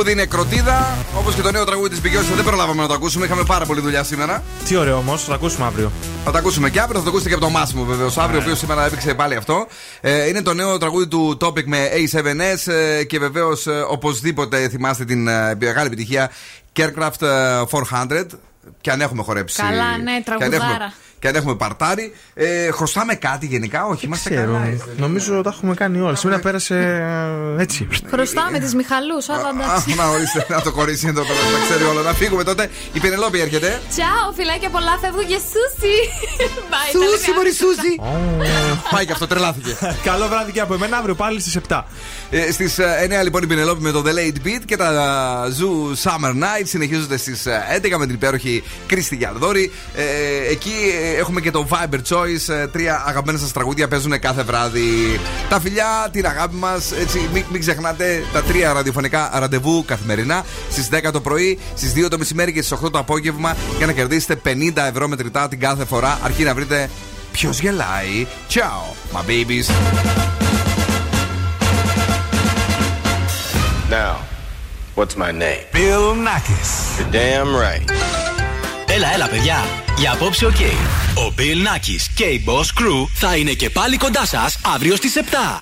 [0.03, 2.35] Τραγούδι είναι κροτίδα, όπως και το νέο τραγούδι της Beyoncé.
[2.35, 3.25] Δεν προλάβαμε να το ακούσουμε.
[3.25, 4.43] Είχαμε πάρα πολύ δουλειά σήμερα.
[4.67, 5.91] Τι ωραίο όμως, θα το ακούσουμε αύριο.
[6.25, 8.17] Θα το ακούσουμε και αύριο, θα το ακούσετε και από το Μάσιμο βεβαίως.
[8.17, 9.67] Αύριο, ο οποίος σήμερα έπαιξε πάλι αυτό.
[10.01, 15.27] Ε, είναι το νέο τραγούδι του Topic με A7S ε, και βεβαίως οπωσδήποτε θυμάστε την
[15.27, 16.31] ε, μεγάλη επιτυχία
[16.79, 17.61] Carecraft ε,
[17.91, 18.25] 400.
[18.81, 19.61] Και αν έχουμε χορέψει.
[19.61, 20.93] Καλά, ναι, και αν έχουμε- τραγουδάρα.
[21.19, 22.13] Και αν έχουμε παρτάρει.
[22.33, 24.51] Ε, χρωστάμε κάτι γενικά, όχι, είμαστε Ξέρω.
[24.51, 24.77] καλά.
[24.97, 26.15] Νομίζω τα έχουμε κάνει όλα.
[26.15, 26.75] Σήμερα πέρασε
[27.57, 27.87] ε, έτσι.
[28.09, 29.91] Χρωστάμε τις Μιχαλούς, αλλά εντάξει.
[29.91, 32.01] Αχ, να ορίστε, να το κορίτσι εδώ πέρα, τα ξέρει όλα.
[32.01, 32.69] Να φύγουμε τότε.
[32.93, 33.81] Η Πενελόπη έρχεται.
[33.89, 35.95] Τσάου, φιλάκια πολλά, φεύγω για σούσι.
[36.71, 37.53] Bye, τα Σούσι, λέμε μωρή αύριο.
[37.53, 37.93] Σούζη.
[38.91, 39.77] Πάει και αυτό, τρελάθηκε.
[40.09, 41.81] Καλό βράδυ και από εμένα αύριο πάλι στις 7.
[42.29, 42.77] Ε, Στις
[43.19, 44.89] 9 λοιπόν η Πινελόπη με το The Late Beat και τα
[45.57, 47.47] Zoo Summer Night συνεχίζονται στις
[47.81, 49.71] 11 με την υπέροχη Κρίστη Γιανδόρη.
[49.95, 50.03] Ε,
[50.51, 52.53] εκεί ε, έχουμε και το Viber Choice.
[52.53, 55.19] ε, Τρία αγαπημένα σας τραγούδια παίζουν κάθε βράδυ.
[55.49, 56.91] Τα φιλιά, την αγάπη μας.
[57.33, 62.17] Μην, μην ξεχνάτε τα τρία ραδιοφωνικά ραντεβού καθημερινά στις 10 το πρωί, στις 2 το
[62.17, 66.19] μεσημέρι και στις 8 το απόγευμα για να κερδίσετε 50 ευρώ μετρητά την κάθε φορά.
[66.23, 66.89] Αρκεί να βρείτε
[67.31, 68.27] ποιος γελάει.
[68.49, 69.67] Ciao, my babies.
[73.89, 74.15] Now,
[74.95, 75.63] what's my name?
[75.73, 76.71] Bill Nakis.
[76.99, 78.28] You're damn right.
[78.99, 79.63] Έλα, έλα, παιδιά.
[79.97, 80.55] Για απόψε, οκ.
[81.15, 85.15] Ο Bill Nackis και η Boss Crew θα είναι και πάλι κοντά σας αύριο στις
[85.15, 85.57] 7.